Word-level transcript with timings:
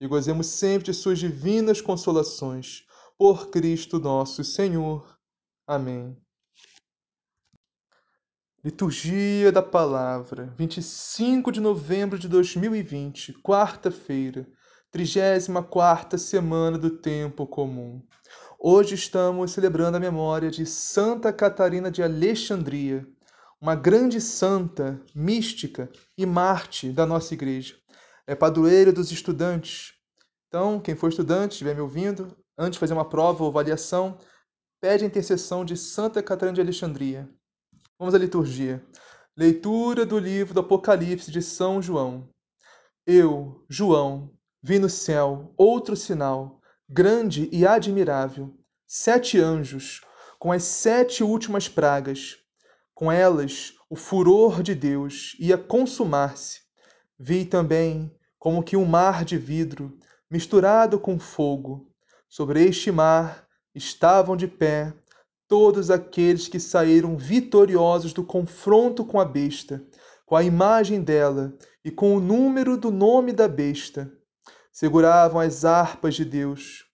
e 0.00 0.06
gozemos 0.06 0.46
sempre 0.46 0.86
de 0.86 0.94
suas 0.94 1.18
divinas 1.18 1.80
consolações. 1.80 2.84
Por 3.16 3.50
Cristo 3.50 3.98
nosso 3.98 4.44
Senhor. 4.44 5.18
Amém. 5.66 6.16
Liturgia 8.64 9.50
da 9.50 9.62
Palavra, 9.62 10.54
25 10.56 11.50
de 11.50 11.60
novembro 11.60 12.18
de 12.18 12.28
2020, 12.28 13.32
quarta-feira, 13.42 14.46
34 14.90 16.18
semana 16.18 16.78
do 16.78 16.90
Tempo 16.90 17.46
Comum. 17.46 18.02
Hoje 18.58 18.94
estamos 18.94 19.52
celebrando 19.52 19.96
a 19.96 20.00
memória 20.00 20.50
de 20.50 20.66
Santa 20.66 21.32
Catarina 21.32 21.90
de 21.90 22.02
Alexandria, 22.02 23.06
uma 23.60 23.74
grande 23.74 24.20
santa, 24.20 25.00
mística 25.14 25.90
e 26.16 26.24
mártir 26.26 26.92
da 26.92 27.06
nossa 27.06 27.34
igreja 27.34 27.76
é 28.28 28.34
padroeira 28.34 28.92
dos 28.92 29.10
estudantes. 29.10 29.94
Então, 30.48 30.78
quem 30.78 30.94
for 30.94 31.08
estudante, 31.08 31.52
estiver 31.52 31.74
me 31.74 31.80
ouvindo, 31.80 32.36
antes 32.58 32.74
de 32.74 32.78
fazer 32.78 32.92
uma 32.92 33.08
prova 33.08 33.42
ou 33.42 33.48
avaliação, 33.48 34.18
pede 34.82 35.02
a 35.02 35.06
intercessão 35.06 35.64
de 35.64 35.78
Santa 35.78 36.22
Catarina 36.22 36.54
de 36.54 36.60
Alexandria. 36.60 37.26
Vamos 37.98 38.14
à 38.14 38.18
liturgia. 38.18 38.84
Leitura 39.34 40.04
do 40.04 40.18
livro 40.18 40.52
do 40.52 40.60
Apocalipse 40.60 41.30
de 41.30 41.40
São 41.40 41.80
João. 41.80 42.28
Eu, 43.06 43.64
João, 43.66 44.30
vi 44.62 44.78
no 44.78 44.90
céu 44.90 45.54
outro 45.56 45.96
sinal, 45.96 46.60
grande 46.86 47.48
e 47.50 47.66
admirável: 47.66 48.54
sete 48.86 49.40
anjos, 49.40 50.02
com 50.38 50.52
as 50.52 50.64
sete 50.64 51.24
últimas 51.24 51.66
pragas. 51.66 52.36
Com 52.94 53.10
elas, 53.10 53.72
o 53.88 53.96
furor 53.96 54.62
de 54.62 54.74
Deus 54.74 55.34
ia 55.40 55.56
consumar-se. 55.56 56.60
Vi 57.18 57.46
também 57.46 58.14
como 58.38 58.62
que 58.62 58.76
um 58.76 58.84
mar 58.84 59.24
de 59.24 59.36
vidro 59.36 59.98
misturado 60.30 60.98
com 60.98 61.18
fogo. 61.18 61.90
Sobre 62.28 62.64
este 62.64 62.92
mar 62.92 63.46
estavam 63.74 64.36
de 64.36 64.46
pé 64.46 64.92
todos 65.48 65.90
aqueles 65.90 66.46
que 66.46 66.60
saíram 66.60 67.16
vitoriosos 67.16 68.12
do 68.12 68.22
confronto 68.22 69.04
com 69.04 69.18
a 69.18 69.24
besta, 69.24 69.82
com 70.26 70.36
a 70.36 70.42
imagem 70.42 71.00
dela 71.00 71.56
e 71.82 71.90
com 71.90 72.14
o 72.14 72.20
número 72.20 72.76
do 72.76 72.90
nome 72.90 73.32
da 73.32 73.48
besta. 73.48 74.12
Seguravam 74.70 75.40
as 75.40 75.64
harpas 75.64 76.14
de 76.14 76.24
Deus, 76.24 76.84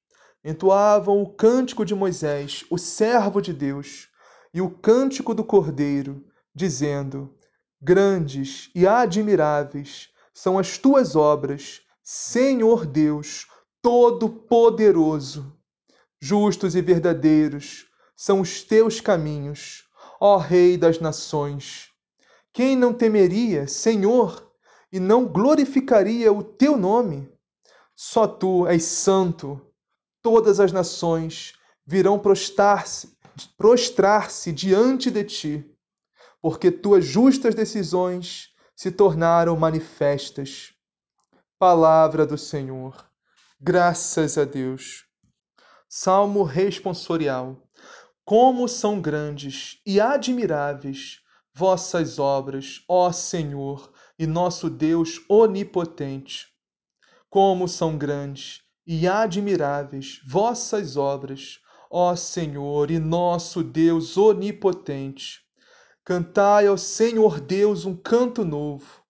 entoavam 0.45 1.21
o 1.21 1.29
cântico 1.35 1.85
de 1.85 1.95
Moisés, 1.95 2.65
o 2.71 2.79
servo 2.79 3.41
de 3.41 3.53
Deus, 3.53 4.09
e 4.55 4.61
o 4.61 4.71
cântico 4.71 5.35
do 5.35 5.43
Cordeiro, 5.43 6.25
dizendo: 6.55 7.35
Grandes 7.83 8.71
e 8.73 8.87
admiráveis 8.87 10.14
são 10.35 10.59
as 10.59 10.77
tuas 10.77 11.15
obras, 11.15 11.81
Senhor 12.03 12.85
Deus 12.85 13.47
Todo-Poderoso. 13.81 15.57
Justos 16.21 16.75
e 16.75 16.83
verdadeiros 16.83 17.87
são 18.17 18.41
os 18.41 18.63
teus 18.63 19.01
caminhos, 19.01 19.85
ó 20.21 20.37
Rei 20.37 20.77
das 20.77 20.99
nações. 20.99 21.89
Quem 22.53 22.77
não 22.77 22.93
temeria, 22.93 23.67
Senhor, 23.69 24.53
e 24.93 24.99
não 24.99 25.27
glorificaria 25.27 26.33
o 26.33 26.43
teu 26.43 26.77
nome? 26.77 27.31
Só 27.97 28.27
tu 28.27 28.67
és 28.67 28.83
santo. 28.85 29.61
Todas 30.21 30.61
as 30.61 30.73
nações 30.73 31.55
virão 31.87 32.19
prostrar-se 32.19 33.15
prostrar-se 33.57 34.53
diante 34.53 35.11
de 35.11 35.25
ti, 35.25 35.77
porque 36.41 36.71
tuas 36.71 37.05
justas 37.05 37.55
decisões 37.55 38.54
se 38.75 38.91
tornaram 38.91 39.57
manifestas. 39.57 40.73
Palavra 41.59 42.27
do 42.27 42.37
Senhor. 42.37 43.09
Graças 43.61 44.37
a 44.37 44.45
Deus. 44.45 45.05
Salmo 45.89 46.43
responsorial. 46.43 47.63
Como 48.25 48.69
são 48.69 49.01
grandes 49.01 49.81
e 49.87 50.01
admiráveis 50.01 51.21
vossas 51.55 52.19
obras, 52.19 52.83
ó 52.89 53.13
Senhor 53.13 53.93
e 54.19 54.27
nosso 54.27 54.69
Deus 54.69 55.21
onipotente. 55.29 56.49
Como 57.31 57.69
são 57.69 57.97
grandes 57.97 58.63
e 58.87 59.07
admiráveis 59.07 60.21
vossas 60.27 60.97
obras, 60.97 61.61
ó 61.91 62.17
Senhor 62.17 62.91
e 62.91 62.99
nosso 62.99 63.63
Deus 63.63 64.17
onipotente. 64.17 65.44
Cantai 66.07 66.67
ao 66.67 66.77
Senhor 66.77 67.41
Deus 67.41 67.87
um 67.87 67.97
canto 67.97 68.45
novo, 68.45 69.03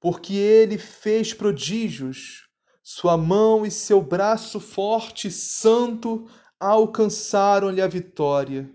porque 0.00 0.34
ele 0.34 0.78
fez 0.78 1.34
prodígios. 1.34 2.46
Sua 2.80 3.16
mão 3.16 3.66
e 3.66 3.72
seu 3.72 4.00
braço 4.00 4.60
forte 4.60 5.26
e 5.26 5.32
santo 5.32 6.30
alcançaram-lhe 6.60 7.82
a 7.82 7.88
vitória. 7.88 8.70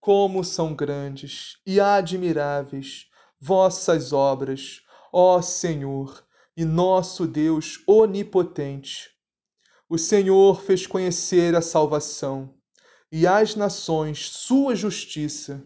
Como 0.00 0.42
são 0.42 0.74
grandes 0.74 1.58
e 1.66 1.78
admiráveis 1.78 3.10
vossas 3.38 4.14
obras, 4.14 4.80
ó 5.12 5.42
Senhor 5.42 6.24
e 6.56 6.64
nosso 6.64 7.26
Deus 7.26 7.78
onipotente. 7.86 9.10
O 9.86 9.98
Senhor 9.98 10.62
fez 10.62 10.86
conhecer 10.86 11.54
a 11.54 11.60
salvação 11.60 12.54
e 13.12 13.26
às 13.26 13.54
nações 13.54 14.30
sua 14.30 14.74
justiça 14.74 15.62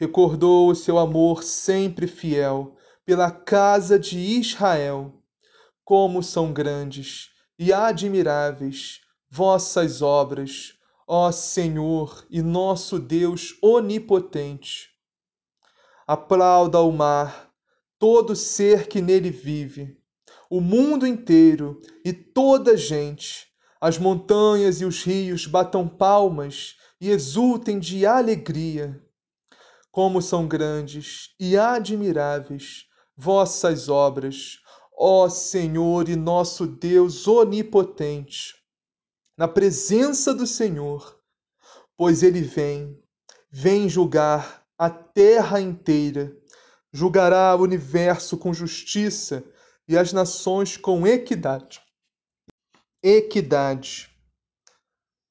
recordou 0.00 0.70
o 0.70 0.74
seu 0.74 0.96
amor 0.96 1.42
sempre 1.42 2.06
fiel 2.06 2.74
pela 3.04 3.30
casa 3.30 3.98
de 3.98 4.18
Israel. 4.18 5.12
Como 5.84 6.22
são 6.22 6.54
grandes 6.54 7.28
e 7.58 7.70
admiráveis 7.70 9.02
vossas 9.28 10.00
obras, 10.00 10.72
ó 11.06 11.30
Senhor 11.30 12.26
e 12.30 12.40
nosso 12.40 12.98
Deus 12.98 13.58
onipotente. 13.62 14.88
Aplauda 16.06 16.80
o 16.80 16.90
mar, 16.90 17.52
todo 17.98 18.34
ser 18.34 18.88
que 18.88 19.02
nele 19.02 19.30
vive, 19.30 19.98
o 20.48 20.62
mundo 20.62 21.06
inteiro 21.06 21.78
e 22.02 22.10
toda 22.10 22.74
gente, 22.74 23.48
as 23.78 23.98
montanhas 23.98 24.80
e 24.80 24.86
os 24.86 25.02
rios 25.02 25.46
batam 25.46 25.86
palmas 25.86 26.76
e 26.98 27.10
exultem 27.10 27.78
de 27.78 28.06
alegria 28.06 28.98
como 29.90 30.22
são 30.22 30.46
grandes 30.46 31.34
e 31.38 31.56
admiráveis 31.56 32.86
vossas 33.16 33.88
obras, 33.88 34.58
ó 34.96 35.28
Senhor 35.28 36.08
e 36.08 36.16
nosso 36.16 36.66
Deus 36.66 37.26
onipotente. 37.26 38.54
Na 39.36 39.48
presença 39.48 40.34
do 40.34 40.46
Senhor, 40.46 41.18
pois 41.96 42.22
ele 42.22 42.40
vem, 42.40 42.98
vem 43.50 43.88
julgar 43.88 44.64
a 44.78 44.88
terra 44.88 45.60
inteira, 45.60 46.34
julgará 46.92 47.54
o 47.54 47.62
universo 47.62 48.38
com 48.38 48.54
justiça 48.54 49.44
e 49.86 49.96
as 49.98 50.12
nações 50.12 50.76
com 50.76 51.06
equidade. 51.06 51.80
Equidade. 53.02 54.10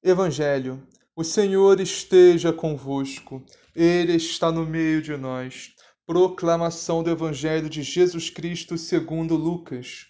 Evangelho. 0.02 0.86
O 1.16 1.24
Senhor 1.24 1.80
esteja 1.80 2.52
convosco. 2.52 3.44
Ele 3.74 4.14
está 4.14 4.52
no 4.52 4.64
meio 4.64 5.02
de 5.02 5.16
nós. 5.16 5.74
Proclamação 6.06 7.02
do 7.02 7.10
Evangelho 7.10 7.68
de 7.68 7.82
Jesus 7.82 8.30
Cristo 8.30 8.78
segundo 8.78 9.34
Lucas. 9.34 10.06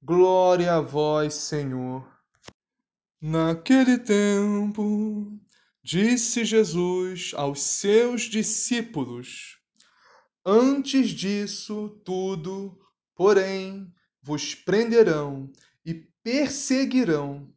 Glória 0.00 0.74
a 0.74 0.80
vós, 0.80 1.34
Senhor. 1.34 2.06
Naquele 3.20 3.98
tempo, 3.98 5.36
disse 5.82 6.44
Jesus 6.44 7.32
aos 7.34 7.60
seus 7.60 8.22
discípulos: 8.22 9.58
Antes 10.44 11.10
disso 11.10 12.00
tudo, 12.04 12.78
porém, 13.16 13.92
vos 14.22 14.54
prenderão 14.54 15.50
e 15.84 15.94
perseguirão, 16.22 17.52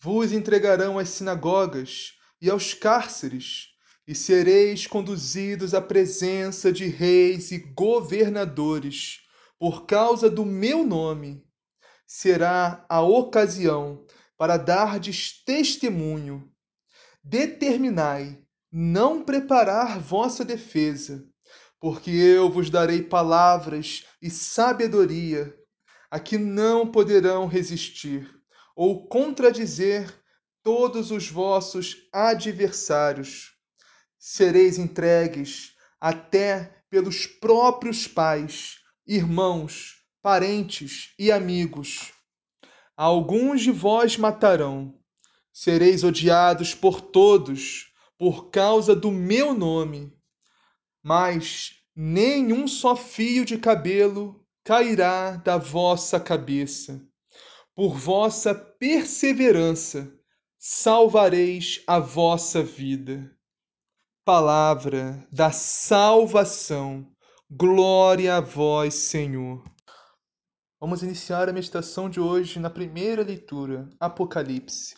vos 0.00 0.32
entregarão 0.32 0.98
às 0.98 1.08
sinagogas 1.08 2.17
e 2.40 2.50
aos 2.50 2.74
cárceres, 2.74 3.68
e 4.06 4.14
sereis 4.14 4.86
conduzidos 4.86 5.74
à 5.74 5.82
presença 5.82 6.72
de 6.72 6.86
reis 6.86 7.50
e 7.50 7.58
governadores, 7.58 9.20
por 9.58 9.84
causa 9.86 10.30
do 10.30 10.46
meu 10.46 10.84
nome. 10.84 11.44
Será 12.06 12.86
a 12.88 13.02
ocasião 13.02 14.06
para 14.38 14.56
dardes 14.56 15.44
testemunho. 15.44 16.50
Determinai 17.22 18.42
não 18.72 19.22
preparar 19.22 19.98
vossa 19.98 20.44
defesa, 20.44 21.26
porque 21.80 22.10
eu 22.10 22.48
vos 22.48 22.70
darei 22.70 23.02
palavras 23.02 24.04
e 24.22 24.30
sabedoria 24.30 25.54
a 26.10 26.18
que 26.18 26.38
não 26.38 26.90
poderão 26.90 27.46
resistir 27.46 28.30
ou 28.74 29.06
contradizer 29.08 30.12
todos 30.68 31.10
os 31.10 31.30
vossos 31.30 31.96
adversários. 32.12 33.54
Sereis 34.18 34.76
entregues 34.76 35.72
até 35.98 36.82
pelos 36.90 37.26
próprios 37.26 38.06
pais, 38.06 38.76
irmãos, 39.06 39.94
parentes 40.20 41.14
e 41.18 41.32
amigos 41.32 42.12
Alguns 42.94 43.62
de 43.62 43.70
vós 43.70 44.18
matarão. 44.18 44.94
Sereis 45.50 46.04
odiados 46.04 46.74
por 46.74 47.00
todos 47.00 47.90
por 48.18 48.50
causa 48.50 48.94
do 48.94 49.10
meu 49.10 49.54
nome. 49.54 50.12
Mas 51.02 51.76
nenhum 51.96 52.68
só 52.68 52.94
fio 52.94 53.46
de 53.46 53.56
cabelo 53.56 54.44
cairá 54.62 55.36
da 55.36 55.56
vossa 55.56 56.20
cabeça. 56.20 57.02
Por 57.74 57.96
vossa 57.96 58.54
perseverança 58.54 60.17
salvareis 60.58 61.84
a 61.86 62.00
vossa 62.00 62.64
vida. 62.64 63.32
Palavra 64.24 65.24
da 65.30 65.52
salvação. 65.52 67.06
Glória 67.48 68.36
a 68.36 68.40
vós, 68.40 68.94
Senhor. 68.94 69.62
Vamos 70.80 71.02
iniciar 71.02 71.48
a 71.48 71.52
meditação 71.52 72.10
de 72.10 72.18
hoje 72.18 72.58
na 72.58 72.68
primeira 72.68 73.22
leitura, 73.22 73.88
Apocalipse, 74.00 74.96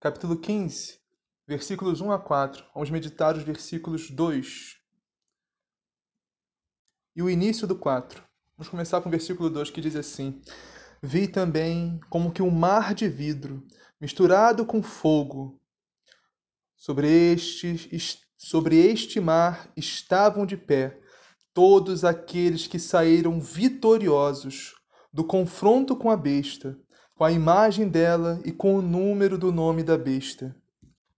capítulo 0.00 0.38
15, 0.38 1.00
versículos 1.48 2.00
1 2.00 2.12
a 2.12 2.18
4. 2.18 2.64
Vamos 2.72 2.88
meditar 2.88 3.36
os 3.36 3.42
versículos 3.42 4.08
2 4.08 4.78
e 7.16 7.22
o 7.22 7.28
início 7.28 7.66
do 7.66 7.76
4. 7.76 8.22
Vamos 8.56 8.70
começar 8.70 9.00
com 9.00 9.08
o 9.08 9.12
versículo 9.12 9.50
2 9.50 9.68
que 9.70 9.80
diz 9.80 9.96
assim: 9.96 10.40
Vi 11.02 11.26
também 11.26 12.00
como 12.08 12.32
que 12.32 12.40
um 12.40 12.50
mar 12.50 12.94
de 12.94 13.08
vidro 13.08 13.66
misturado 14.02 14.66
com 14.66 14.82
fogo. 14.82 15.60
Sobre 16.76 17.06
este, 17.08 17.88
sobre 18.36 18.76
este 18.76 19.20
mar 19.20 19.70
estavam 19.76 20.44
de 20.44 20.56
pé 20.56 21.00
todos 21.54 22.04
aqueles 22.04 22.66
que 22.66 22.80
saíram 22.80 23.40
vitoriosos 23.40 24.74
do 25.12 25.22
confronto 25.22 25.94
com 25.94 26.10
a 26.10 26.16
besta, 26.16 26.76
com 27.14 27.22
a 27.22 27.30
imagem 27.30 27.88
dela 27.88 28.40
e 28.44 28.50
com 28.50 28.74
o 28.74 28.82
número 28.82 29.38
do 29.38 29.52
nome 29.52 29.84
da 29.84 29.96
besta. 29.96 30.52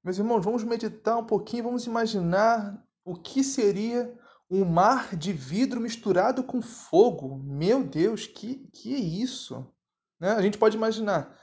Meus 0.03 0.19
irmãos, 0.19 0.45
vamos 0.45 0.63
meditar 0.63 1.17
um 1.17 1.25
pouquinho, 1.25 1.65
vamos 1.65 1.87
imaginar 1.87 2.85
o 3.03 3.15
que 3.15 3.43
seria 3.43 4.13
um 4.51 4.63
mar 4.63 5.17
de 5.17 5.33
vidro 5.33 5.81
misturado 5.81 6.45
com 6.45 6.61
fogo. 6.61 7.39
Meu 7.39 7.83
Deus, 7.83 8.27
que, 8.27 8.69
que 8.75 8.95
é 8.95 8.99
isso? 8.99 9.67
Né? 10.21 10.33
A 10.33 10.43
gente 10.43 10.59
pode 10.59 10.77
imaginar, 10.77 11.35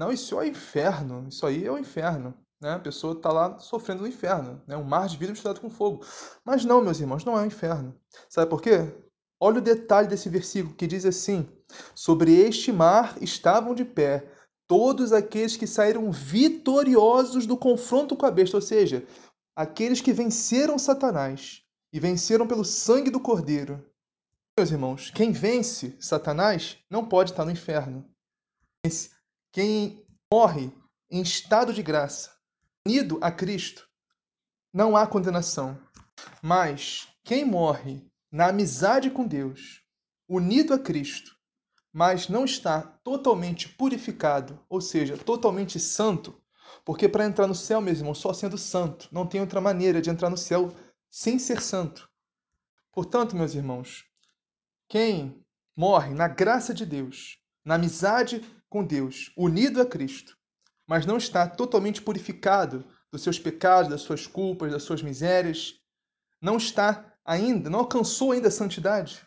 não, 0.00 0.10
isso 0.10 0.34
é 0.34 0.38
o 0.38 0.44
inferno, 0.44 1.26
isso 1.28 1.44
aí 1.44 1.66
é 1.66 1.70
o 1.70 1.76
inferno. 1.76 2.32
Né? 2.58 2.72
A 2.72 2.78
pessoa 2.78 3.12
está 3.12 3.30
lá 3.30 3.58
sofrendo 3.58 4.00
no 4.00 4.08
inferno, 4.08 4.62
né? 4.66 4.74
um 4.74 4.82
mar 4.82 5.06
de 5.06 5.18
vidro 5.18 5.34
misturado 5.34 5.60
com 5.60 5.68
fogo. 5.68 6.02
Mas 6.42 6.64
não, 6.64 6.80
meus 6.80 7.00
irmãos, 7.00 7.22
não 7.22 7.38
é 7.38 7.42
o 7.42 7.44
inferno. 7.44 7.94
Sabe 8.26 8.48
por 8.48 8.62
quê? 8.62 8.90
Olha 9.38 9.58
o 9.58 9.60
detalhe 9.60 10.08
desse 10.08 10.30
versículo 10.30 10.74
que 10.74 10.86
diz 10.86 11.04
assim: 11.04 11.46
Sobre 11.94 12.34
este 12.34 12.72
mar 12.72 13.14
estavam 13.20 13.74
de 13.74 13.84
pé 13.84 14.26
todos 14.66 15.12
aqueles 15.12 15.54
que 15.54 15.66
saíram 15.66 16.10
vitoriosos 16.10 17.44
do 17.44 17.54
confronto 17.54 18.16
com 18.16 18.24
a 18.24 18.30
besta, 18.30 18.56
ou 18.56 18.62
seja, 18.62 19.06
aqueles 19.54 20.00
que 20.00 20.14
venceram 20.14 20.78
Satanás 20.78 21.62
e 21.92 22.00
venceram 22.00 22.46
pelo 22.46 22.64
sangue 22.64 23.10
do 23.10 23.20
Cordeiro. 23.20 23.84
Meus 24.58 24.70
irmãos, 24.70 25.10
quem 25.10 25.30
vence 25.30 25.94
Satanás 26.00 26.78
não 26.88 27.06
pode 27.06 27.32
estar 27.32 27.44
no 27.44 27.50
inferno. 27.50 28.02
Quem 29.52 30.06
morre 30.32 30.72
em 31.10 31.20
estado 31.22 31.74
de 31.74 31.82
graça, 31.82 32.30
unido 32.86 33.18
a 33.20 33.32
Cristo, 33.32 33.88
não 34.72 34.96
há 34.96 35.04
condenação. 35.08 35.76
Mas 36.40 37.08
quem 37.24 37.44
morre 37.44 38.08
na 38.30 38.48
amizade 38.48 39.10
com 39.10 39.26
Deus, 39.26 39.82
unido 40.28 40.72
a 40.72 40.78
Cristo, 40.78 41.36
mas 41.92 42.28
não 42.28 42.44
está 42.44 42.80
totalmente 43.02 43.68
purificado, 43.70 44.64
ou 44.68 44.80
seja, 44.80 45.18
totalmente 45.18 45.80
santo, 45.80 46.40
porque 46.84 47.08
para 47.08 47.26
entrar 47.26 47.48
no 47.48 47.54
céu, 47.54 47.80
meus 47.80 47.98
irmãos, 47.98 48.18
só 48.18 48.32
sendo 48.32 48.56
santo, 48.56 49.08
não 49.10 49.26
tem 49.26 49.40
outra 49.40 49.60
maneira 49.60 50.00
de 50.00 50.10
entrar 50.10 50.30
no 50.30 50.36
céu 50.36 50.72
sem 51.10 51.40
ser 51.40 51.60
santo. 51.60 52.08
Portanto, 52.92 53.34
meus 53.34 53.52
irmãos, 53.54 54.04
quem 54.88 55.44
morre 55.76 56.14
na 56.14 56.28
graça 56.28 56.72
de 56.72 56.86
Deus, 56.86 57.36
na 57.64 57.74
amizade 57.74 58.44
com 58.70 58.84
Deus, 58.84 59.32
unido 59.36 59.82
a 59.82 59.84
Cristo, 59.84 60.38
mas 60.86 61.04
não 61.04 61.16
está 61.16 61.46
totalmente 61.46 62.00
purificado 62.00 62.84
dos 63.12 63.22
seus 63.22 63.38
pecados, 63.38 63.90
das 63.90 64.02
suas 64.02 64.26
culpas, 64.26 64.70
das 64.70 64.84
suas 64.84 65.02
misérias, 65.02 65.74
não 66.40 66.56
está 66.56 67.12
ainda, 67.24 67.68
não 67.68 67.80
alcançou 67.80 68.32
ainda 68.32 68.48
a 68.48 68.52
santidade, 68.52 69.20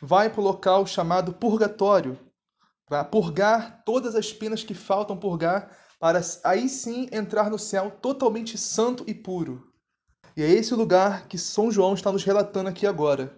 vai 0.00 0.30
para 0.30 0.40
o 0.40 0.44
local 0.44 0.86
chamado 0.86 1.34
purgatório, 1.34 2.18
para 2.86 3.04
purgar 3.04 3.82
todas 3.84 4.14
as 4.14 4.32
penas 4.32 4.64
que 4.64 4.74
faltam 4.74 5.16
purgar, 5.16 5.76
para 6.00 6.20
aí 6.42 6.68
sim 6.68 7.08
entrar 7.12 7.50
no 7.50 7.58
céu 7.58 7.90
totalmente 7.90 8.56
santo 8.56 9.04
e 9.06 9.12
puro. 9.12 9.70
E 10.36 10.42
é 10.42 10.48
esse 10.48 10.74
lugar 10.74 11.26
que 11.26 11.36
São 11.36 11.70
João 11.70 11.94
está 11.94 12.10
nos 12.10 12.24
relatando 12.24 12.68
aqui 12.68 12.86
agora. 12.86 13.37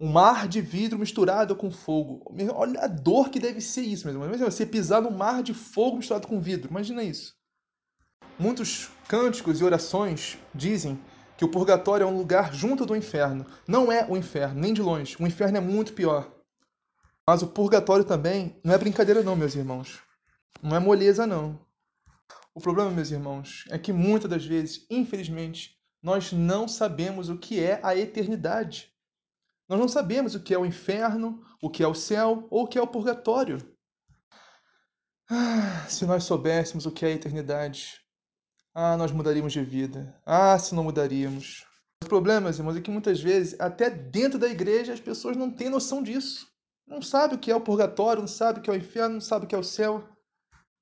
Um 0.00 0.10
mar 0.10 0.48
de 0.48 0.60
vidro 0.60 0.98
misturado 0.98 1.54
com 1.54 1.70
fogo. 1.70 2.34
Olha 2.52 2.80
a 2.80 2.86
dor 2.86 3.30
que 3.30 3.38
deve 3.38 3.60
ser 3.60 3.82
isso, 3.82 4.06
mesmo. 4.06 4.24
Imagina 4.24 4.50
você 4.50 4.66
pisar 4.66 5.00
num 5.00 5.10
mar 5.10 5.42
de 5.42 5.54
fogo 5.54 5.98
misturado 5.98 6.26
com 6.26 6.40
vidro. 6.40 6.70
Imagina 6.70 7.02
isso. 7.02 7.34
Muitos 8.38 8.90
cânticos 9.06 9.60
e 9.60 9.64
orações 9.64 10.38
dizem 10.54 11.00
que 11.36 11.44
o 11.44 11.50
purgatório 11.50 12.04
é 12.04 12.06
um 12.06 12.16
lugar 12.16 12.52
junto 12.52 12.84
do 12.84 12.96
inferno. 12.96 13.46
Não 13.66 13.90
é 13.90 14.06
o 14.08 14.16
inferno, 14.16 14.60
nem 14.60 14.74
de 14.74 14.82
longe. 14.82 15.16
O 15.20 15.26
inferno 15.26 15.58
é 15.58 15.60
muito 15.60 15.92
pior. 15.92 16.32
Mas 17.26 17.42
o 17.42 17.46
purgatório 17.46 18.04
também 18.04 18.60
não 18.62 18.74
é 18.74 18.78
brincadeira 18.78 19.22
não, 19.22 19.36
meus 19.36 19.54
irmãos. 19.54 20.00
Não 20.62 20.76
é 20.76 20.80
moleza 20.80 21.26
não. 21.26 21.58
O 22.54 22.60
problema, 22.60 22.90
meus 22.90 23.10
irmãos, 23.10 23.64
é 23.68 23.78
que 23.78 23.92
muitas 23.92 24.30
das 24.30 24.44
vezes, 24.44 24.86
infelizmente, 24.90 25.76
nós 26.02 26.32
não 26.32 26.68
sabemos 26.68 27.28
o 27.28 27.38
que 27.38 27.60
é 27.60 27.80
a 27.82 27.96
eternidade. 27.96 28.93
Nós 29.68 29.78
não 29.78 29.88
sabemos 29.88 30.34
o 30.34 30.42
que 30.42 30.52
é 30.52 30.58
o 30.58 30.66
inferno, 30.66 31.42
o 31.62 31.70
que 31.70 31.82
é 31.82 31.88
o 31.88 31.94
céu 31.94 32.46
ou 32.50 32.64
o 32.64 32.66
que 32.66 32.78
é 32.78 32.82
o 32.82 32.86
purgatório. 32.86 33.58
Ah, 35.30 35.86
se 35.88 36.04
nós 36.04 36.24
soubéssemos 36.24 36.84
o 36.84 36.92
que 36.92 37.04
é 37.04 37.08
a 37.08 37.12
eternidade, 37.12 38.00
ah, 38.74 38.96
nós 38.96 39.10
mudaríamos 39.10 39.52
de 39.52 39.64
vida. 39.64 40.20
Ah, 40.26 40.58
se 40.58 40.74
não 40.74 40.84
mudaríamos. 40.84 41.64
O 42.02 42.06
problema, 42.06 42.50
irmãos, 42.50 42.76
é 42.76 42.80
que 42.80 42.90
muitas 42.90 43.20
vezes, 43.20 43.58
até 43.58 43.88
dentro 43.88 44.38
da 44.38 44.48
igreja, 44.48 44.92
as 44.92 45.00
pessoas 45.00 45.36
não 45.36 45.50
têm 45.50 45.70
noção 45.70 46.02
disso. 46.02 46.46
Não 46.86 47.00
sabem 47.00 47.36
o 47.36 47.40
que 47.40 47.50
é 47.50 47.56
o 47.56 47.60
purgatório, 47.62 48.20
não 48.20 48.28
sabem 48.28 48.60
o 48.60 48.62
que 48.62 48.68
é 48.68 48.72
o 48.74 48.76
inferno, 48.76 49.14
não 49.14 49.20
sabem 49.20 49.46
o 49.46 49.48
que 49.48 49.54
é 49.54 49.58
o 49.58 49.64
céu. 49.64 50.06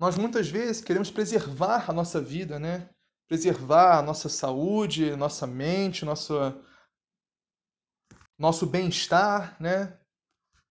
Nós 0.00 0.18
muitas 0.18 0.48
vezes 0.48 0.82
queremos 0.82 1.12
preservar 1.12 1.88
a 1.88 1.92
nossa 1.92 2.20
vida, 2.20 2.58
né? 2.58 2.88
preservar 3.32 3.98
a 3.98 4.02
nossa 4.02 4.28
saúde, 4.28 5.16
nossa 5.16 5.46
mente, 5.46 6.04
nosso, 6.04 6.34
nosso 8.42 8.66
bem-estar, 8.66 9.56
né? 9.60 9.96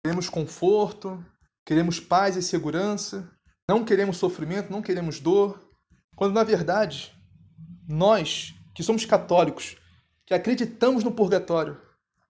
Queremos 0.04 0.28
conforto, 0.28 1.24
queremos 1.64 2.00
paz 2.00 2.36
e 2.36 2.42
segurança, 2.42 3.32
não 3.70 3.86
queremos 3.86 4.18
sofrimento, 4.18 4.72
não 4.72 4.82
queremos 4.82 5.20
dor, 5.20 5.70
quando 6.16 6.34
na 6.34 6.44
verdade 6.44 7.16
nós, 7.88 8.56
que 8.74 8.82
somos 8.82 9.06
católicos, 9.06 9.78
que 10.26 10.34
acreditamos 10.34 11.04
no 11.04 11.12
purgatório, 11.12 11.80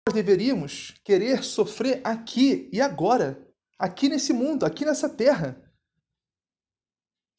nós 0.05 0.13
deveríamos 0.13 0.93
querer 1.05 1.41
sofrer 1.41 2.01
aqui 2.03 2.69
e 2.73 2.81
agora, 2.81 3.41
aqui 3.77 4.09
nesse 4.09 4.33
mundo, 4.33 4.65
aqui 4.65 4.83
nessa 4.83 5.07
terra. 5.07 5.55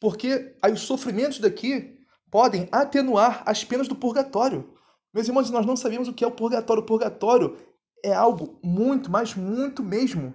Porque 0.01 0.57
aí 0.63 0.73
os 0.73 0.81
sofrimentos 0.81 1.39
daqui 1.39 1.99
podem 2.31 2.67
atenuar 2.73 3.43
as 3.45 3.63
penas 3.63 3.89
do 3.89 3.95
purgatório. 3.95 4.75
Meus 5.13 5.29
irmãos, 5.29 5.51
nós 5.51 5.67
não 5.67 5.77
sabemos 5.77 6.09
o 6.09 6.15
que 6.15 6.25
é 6.25 6.27
o 6.27 6.33
purgatório. 6.33 6.83
O 6.83 6.87
purgatório 6.87 7.59
é 8.05 8.13
algo 8.13 8.59
muito, 8.63 9.11
mas 9.11 9.35
muito 9.35 9.83
mesmo 9.83 10.35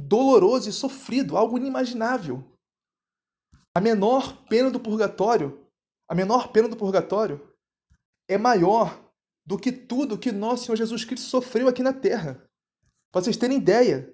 doloroso 0.00 0.68
e 0.68 0.72
sofrido, 0.72 1.36
algo 1.36 1.56
inimaginável. 1.56 2.44
A 3.76 3.80
menor 3.80 4.44
pena 4.46 4.70
do 4.70 4.80
purgatório, 4.80 5.66
a 6.08 6.14
menor 6.14 6.52
pena 6.52 6.68
do 6.68 6.76
purgatório 6.76 7.54
é 8.28 8.38
maior 8.38 9.02
do 9.46 9.58
que 9.58 9.72
tudo 9.72 10.18
que 10.18 10.32
nosso 10.32 10.64
Senhor 10.64 10.76
Jesus 10.76 11.04
Cristo 11.04 11.28
sofreu 11.28 11.68
aqui 11.68 11.82
na 11.82 11.92
terra. 11.92 12.42
Para 13.12 13.22
vocês 13.22 13.36
terem 13.36 13.58
ideia. 13.58 14.12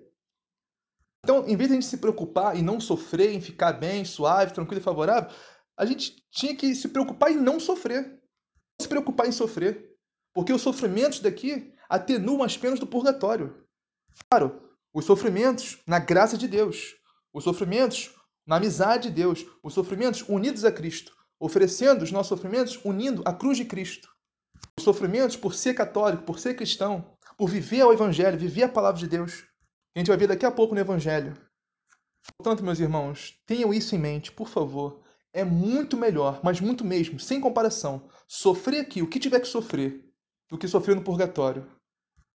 Então, 1.25 1.47
em 1.47 1.57
vez 1.57 1.69
de 1.69 1.77
a 1.77 1.81
gente 1.81 1.87
se 1.87 1.99
preocupar 1.99 2.57
em 2.57 2.63
não 2.63 2.81
sofrer, 2.81 3.33
em 3.33 3.41
ficar 3.41 3.75
bem, 3.75 4.05
suave, 4.05 4.55
tranquilo 4.55 4.81
e 4.81 4.85
favorável, 4.85 5.31
a 5.79 5.85
gente 5.85 6.17
tinha 6.31 6.57
que 6.57 6.75
se 6.75 6.89
preocupar 6.89 7.31
em 7.31 7.37
não 7.37 7.61
sofrer. 7.61 8.07
Não 8.07 8.83
se 8.83 8.89
preocupar 8.89 9.29
em 9.29 9.33
sofrer. 9.33 9.95
Porque 10.35 10.53
os 10.53 10.63
sofrimentos 10.63 11.21
daqui 11.21 11.73
atenuam 11.91 12.45
as 12.45 12.57
penas 12.57 12.79
do 12.79 12.87
purgatório. 12.87 13.67
Claro, 14.31 14.63
os 14.95 15.05
sofrimentos 15.05 15.79
na 15.87 15.99
graça 15.99 16.39
de 16.39 16.47
Deus. 16.47 16.95
Os 17.33 17.43
sofrimentos 17.45 18.15
na 18.47 18.57
amizade 18.57 19.09
de 19.09 19.15
Deus. 19.15 19.45
Os 19.63 19.75
sofrimentos 19.75 20.23
unidos 20.29 20.65
a 20.65 20.71
Cristo. 20.71 21.13
Oferecendo 21.39 22.03
os 22.03 22.13
nossos 22.13 22.29
sofrimentos 22.29 22.79
unindo 22.85 23.23
a 23.25 23.33
cruz 23.33 23.57
de 23.57 23.65
Cristo. 23.65 24.09
Os 24.79 24.85
sofrimentos 24.85 25.37
por 25.37 25.55
ser 25.55 25.75
católico, 25.75 26.23
por 26.23 26.39
ser 26.39 26.55
cristão, 26.55 27.05
por 27.37 27.49
viver 27.49 27.83
o 27.85 27.93
Evangelho, 27.93 28.39
viver 28.39 28.65
a 28.65 28.69
palavra 28.69 29.01
de 29.01 29.09
Deus. 29.09 29.45
A 29.95 29.99
gente 29.99 30.09
vai 30.09 30.17
ver 30.17 30.29
daqui 30.29 30.47
a 30.47 30.51
pouco 30.51 30.75
no 30.75 30.81
Evangelho. 30.81 31.37
Portanto, 32.37 32.63
meus 32.63 32.79
irmãos, 32.79 33.37
tenham 33.47 33.75
isso 33.75 33.95
em 33.97 33.99
mente, 33.99 34.31
por 34.31 34.49
favor. 34.49 35.03
É 35.33 35.45
muito 35.45 35.97
melhor, 35.97 36.41
mas 36.43 36.61
muito 36.61 36.85
mesmo, 36.85 37.19
sem 37.19 37.41
comparação, 37.41 38.09
sofrer 38.29 38.81
aqui 38.81 39.01
o 39.01 39.09
que 39.09 39.19
tiver 39.19 39.41
que 39.41 39.49
sofrer, 39.49 40.05
do 40.49 40.59
que 40.59 40.69
sofrer 40.69 40.97
no 40.97 41.05
purgatório. 41.05 41.67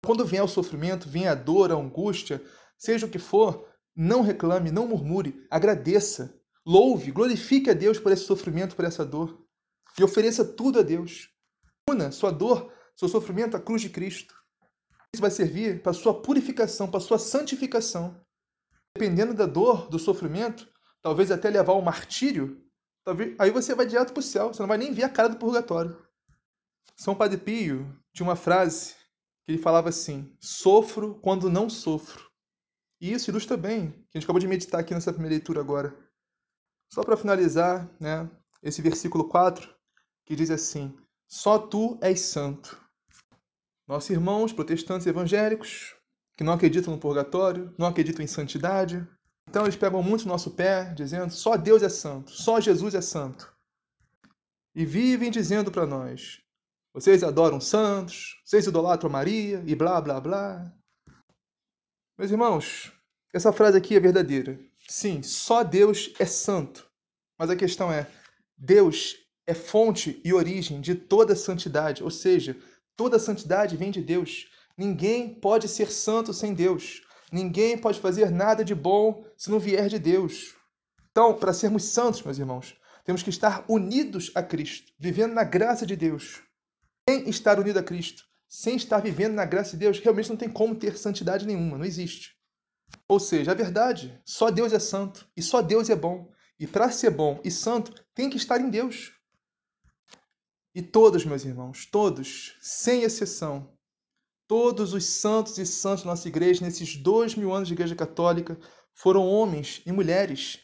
Quando 0.04 0.24
vier 0.24 0.44
o 0.44 0.48
sofrimento, 0.48 1.08
vier 1.08 1.28
a 1.28 1.34
dor, 1.34 1.72
a 1.72 1.74
angústia, 1.74 2.42
seja 2.76 3.06
o 3.06 3.08
que 3.08 3.18
for, 3.18 3.68
não 3.96 4.20
reclame, 4.20 4.70
não 4.70 4.86
murmure, 4.86 5.46
agradeça, 5.50 6.38
louve, 6.66 7.10
glorifique 7.10 7.70
a 7.70 7.74
Deus 7.74 7.98
por 7.98 8.12
esse 8.12 8.24
sofrimento, 8.24 8.76
por 8.76 8.84
essa 8.84 9.04
dor. 9.04 9.42
E 9.98 10.04
ofereça 10.04 10.44
tudo 10.44 10.80
a 10.80 10.82
Deus. 10.82 11.30
Una 11.88 12.10
sua 12.10 12.30
dor, 12.30 12.72
seu 12.96 13.08
sofrimento 13.08 13.56
à 13.56 13.60
cruz 13.60 13.80
de 13.80 13.88
Cristo. 13.88 14.34
Isso 15.14 15.20
vai 15.20 15.30
servir 15.30 15.82
para 15.82 15.92
sua 15.92 16.20
purificação, 16.20 16.90
para 16.90 17.00
sua 17.00 17.18
santificação. 17.18 18.20
Dependendo 18.96 19.32
da 19.32 19.46
dor, 19.46 19.88
do 19.88 19.98
sofrimento, 19.98 20.68
talvez 21.00 21.30
até 21.30 21.48
levar 21.48 21.72
ao 21.72 21.82
martírio, 21.82 22.60
talvez, 23.04 23.34
aí 23.38 23.50
você 23.50 23.74
vai 23.74 23.86
direto 23.86 24.12
para 24.12 24.20
o 24.20 24.22
céu, 24.22 24.52
você 24.52 24.60
não 24.60 24.68
vai 24.68 24.78
nem 24.78 24.92
ver 24.92 25.04
a 25.04 25.08
cara 25.08 25.28
do 25.28 25.36
purgatório. 25.36 25.96
São 26.96 27.14
Padre 27.14 27.38
Pio 27.38 27.94
tinha 28.12 28.26
uma 28.26 28.36
frase 28.36 28.94
que 29.44 29.52
ele 29.52 29.58
falava 29.58 29.88
assim: 29.88 30.34
sofro 30.40 31.14
quando 31.16 31.50
não 31.50 31.68
sofro. 31.68 32.30
E 33.00 33.12
isso 33.12 33.30
ilustra 33.30 33.56
bem, 33.56 33.90
que 33.90 34.16
a 34.16 34.18
gente 34.18 34.24
acabou 34.24 34.40
de 34.40 34.48
meditar 34.48 34.80
aqui 34.80 34.94
nessa 34.94 35.12
primeira 35.12 35.34
leitura 35.34 35.60
agora. 35.60 35.94
Só 36.92 37.02
para 37.02 37.16
finalizar, 37.16 37.90
né, 38.00 38.30
esse 38.62 38.80
versículo 38.80 39.28
4, 39.28 39.68
que 40.24 40.36
diz 40.36 40.50
assim: 40.50 40.96
Só 41.28 41.58
tu 41.58 41.98
és 42.00 42.20
santo. 42.20 42.80
Nossos 43.86 44.10
irmãos 44.10 44.52
protestantes 44.52 45.06
evangélicos, 45.06 45.94
que 46.36 46.44
não 46.44 46.54
acreditam 46.54 46.94
no 46.94 47.00
purgatório, 47.00 47.74
não 47.78 47.86
acreditam 47.86 48.24
em 48.24 48.28
santidade, 48.28 49.06
então 49.48 49.64
eles 49.64 49.76
pegam 49.76 50.02
muito 50.02 50.24
no 50.24 50.32
nosso 50.32 50.52
pé, 50.52 50.92
dizendo: 50.94 51.30
só 51.32 51.56
Deus 51.56 51.82
é 51.82 51.88
santo, 51.88 52.30
só 52.30 52.60
Jesus 52.60 52.94
é 52.94 53.00
santo. 53.00 53.52
E 54.74 54.84
vivem 54.84 55.30
dizendo 55.30 55.70
para 55.70 55.86
nós: 55.86 56.40
vocês 56.94 57.24
adoram 57.24 57.60
santos, 57.60 58.40
vocês 58.44 58.68
idolatram 58.68 59.10
Maria 59.10 59.60
e 59.66 59.74
blá 59.74 60.00
blá 60.00 60.20
blá. 60.20 60.72
Meus 62.16 62.30
irmãos, 62.30 62.92
essa 63.32 63.52
frase 63.52 63.76
aqui 63.76 63.96
é 63.96 64.00
verdadeira. 64.00 64.60
Sim, 64.88 65.20
só 65.20 65.64
Deus 65.64 66.14
é 66.20 66.24
santo. 66.24 66.88
Mas 67.36 67.50
a 67.50 67.56
questão 67.56 67.92
é: 67.92 68.08
Deus 68.56 69.16
é 69.44 69.52
fonte 69.52 70.22
e 70.24 70.32
origem 70.32 70.80
de 70.80 70.94
toda 70.94 71.34
santidade, 71.34 72.04
ou 72.04 72.10
seja, 72.12 72.56
toda 72.96 73.18
santidade 73.18 73.76
vem 73.76 73.90
de 73.90 74.00
Deus. 74.00 74.48
Ninguém 74.78 75.34
pode 75.34 75.66
ser 75.66 75.90
santo 75.90 76.32
sem 76.32 76.54
Deus. 76.54 77.02
Ninguém 77.32 77.76
pode 77.76 77.98
fazer 77.98 78.30
nada 78.30 78.64
de 78.64 78.74
bom 78.74 79.24
se 79.36 79.50
não 79.50 79.58
vier 79.58 79.88
de 79.88 79.98
Deus. 79.98 80.54
Então, 81.10 81.34
para 81.34 81.52
sermos 81.52 81.82
santos, 81.84 82.22
meus 82.22 82.38
irmãos, 82.38 82.76
temos 83.04 83.22
que 83.22 83.30
estar 83.30 83.64
unidos 83.68 84.30
a 84.34 84.42
Cristo, 84.44 84.92
vivendo 84.96 85.32
na 85.32 85.42
graça 85.42 85.84
de 85.84 85.96
Deus. 85.96 86.40
Sem 87.08 87.28
estar 87.28 87.58
unido 87.58 87.78
a 87.78 87.82
Cristo, 87.82 88.24
sem 88.48 88.76
estar 88.76 88.98
vivendo 89.00 89.34
na 89.34 89.44
graça 89.44 89.72
de 89.72 89.78
Deus, 89.78 89.98
realmente 89.98 90.30
não 90.30 90.36
tem 90.36 90.48
como 90.48 90.74
ter 90.74 90.96
santidade 90.96 91.46
nenhuma, 91.46 91.76
não 91.76 91.84
existe. 91.84 92.34
Ou 93.08 93.20
seja, 93.20 93.50
a 93.50 93.54
verdade, 93.54 94.20
só 94.24 94.50
Deus 94.50 94.72
é 94.72 94.78
santo 94.78 95.28
e 95.36 95.42
só 95.42 95.60
Deus 95.60 95.90
é 95.90 95.96
bom. 95.96 96.32
E 96.58 96.66
para 96.66 96.90
ser 96.90 97.10
bom 97.10 97.40
e 97.44 97.50
santo, 97.50 97.92
tem 98.14 98.30
que 98.30 98.36
estar 98.36 98.60
em 98.60 98.70
Deus. 98.70 99.12
E 100.74 100.80
todos, 100.80 101.24
meus 101.24 101.44
irmãos, 101.44 101.86
todos, 101.86 102.56
sem 102.60 103.02
exceção, 103.02 103.76
todos 104.46 104.92
os 104.92 105.04
santos 105.04 105.58
e 105.58 105.66
santos 105.66 106.04
da 106.04 106.10
nossa 106.10 106.28
igreja, 106.28 106.64
nesses 106.64 106.96
dois 106.96 107.34
mil 107.34 107.52
anos 107.52 107.68
de 107.68 107.74
igreja 107.74 107.94
católica, 107.94 108.58
foram 108.92 109.26
homens 109.26 109.82
e 109.84 109.92
mulheres 109.92 110.60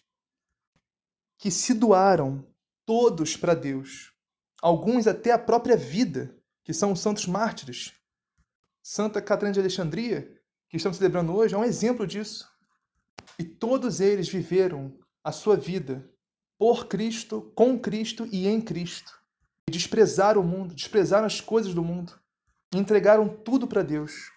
que 1.38 1.50
se 1.50 1.74
doaram 1.74 2.46
todos 2.86 3.36
para 3.36 3.54
Deus 3.54 4.09
alguns 4.62 5.06
até 5.06 5.32
a 5.32 5.38
própria 5.38 5.76
vida, 5.76 6.36
que 6.64 6.72
são 6.72 6.92
os 6.92 7.00
santos 7.00 7.26
mártires. 7.26 7.92
Santa 8.82 9.20
Catarina 9.20 9.52
de 9.52 9.60
Alexandria, 9.60 10.30
que 10.68 10.76
estamos 10.76 10.98
celebrando 10.98 11.34
hoje, 11.34 11.54
é 11.54 11.58
um 11.58 11.64
exemplo 11.64 12.06
disso. 12.06 12.48
E 13.38 13.44
todos 13.44 14.00
eles 14.00 14.28
viveram 14.28 14.98
a 15.22 15.32
sua 15.32 15.56
vida 15.56 16.08
por 16.58 16.86
Cristo, 16.86 17.52
com 17.54 17.78
Cristo 17.78 18.28
e 18.30 18.46
em 18.46 18.60
Cristo. 18.60 19.18
E 19.68 19.72
desprezaram 19.72 20.40
o 20.40 20.44
mundo, 20.44 20.74
desprezaram 20.74 21.26
as 21.26 21.40
coisas 21.40 21.74
do 21.74 21.82
mundo. 21.82 22.18
Entregaram 22.74 23.28
tudo 23.28 23.66
para 23.66 23.82
Deus. 23.82 24.30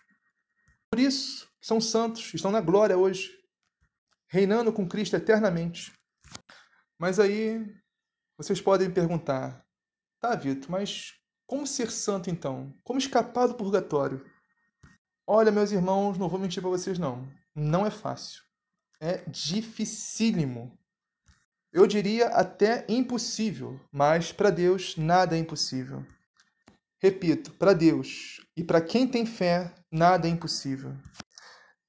Por 0.90 1.00
isso, 1.00 1.50
são 1.62 1.80
santos, 1.80 2.34
estão 2.34 2.52
na 2.52 2.62
glória 2.62 2.98
hoje, 2.98 3.32
reinando 4.28 4.72
com 4.72 4.88
Cristo 4.88 5.16
eternamente. 5.16 5.92
Mas 7.00 7.20
aí 7.20 7.66
vocês 8.38 8.62
podem 8.62 8.92
perguntar: 8.92 9.63
Tá, 10.24 10.36
Vitor, 10.36 10.72
mas 10.72 11.16
como 11.46 11.68
ser 11.68 11.92
santo 11.92 12.30
então? 12.30 12.74
Como 12.82 12.98
escapar 12.98 13.46
do 13.46 13.56
purgatório? 13.56 14.26
Olha, 15.28 15.52
meus 15.52 15.74
irmãos, 15.74 16.18
não 16.18 16.30
vou 16.30 16.40
mentir 16.40 16.64
para 16.64 16.72
vocês 16.72 16.98
não. 16.98 17.30
Não 17.54 17.86
é 17.86 17.92
fácil. 17.92 18.42
É 19.02 19.18
dificílimo. 19.28 20.80
Eu 21.74 21.86
diria 21.86 22.28
até 22.28 22.86
impossível, 22.88 23.78
mas 23.92 24.32
para 24.32 24.50
Deus 24.50 24.96
nada 24.96 25.36
é 25.36 25.40
impossível. 25.40 26.06
Repito, 27.02 27.52
para 27.56 27.74
Deus 27.74 28.40
e 28.56 28.64
para 28.64 28.80
quem 28.80 29.06
tem 29.06 29.26
fé, 29.26 29.76
nada 29.92 30.26
é 30.26 30.32
impossível. 30.32 30.96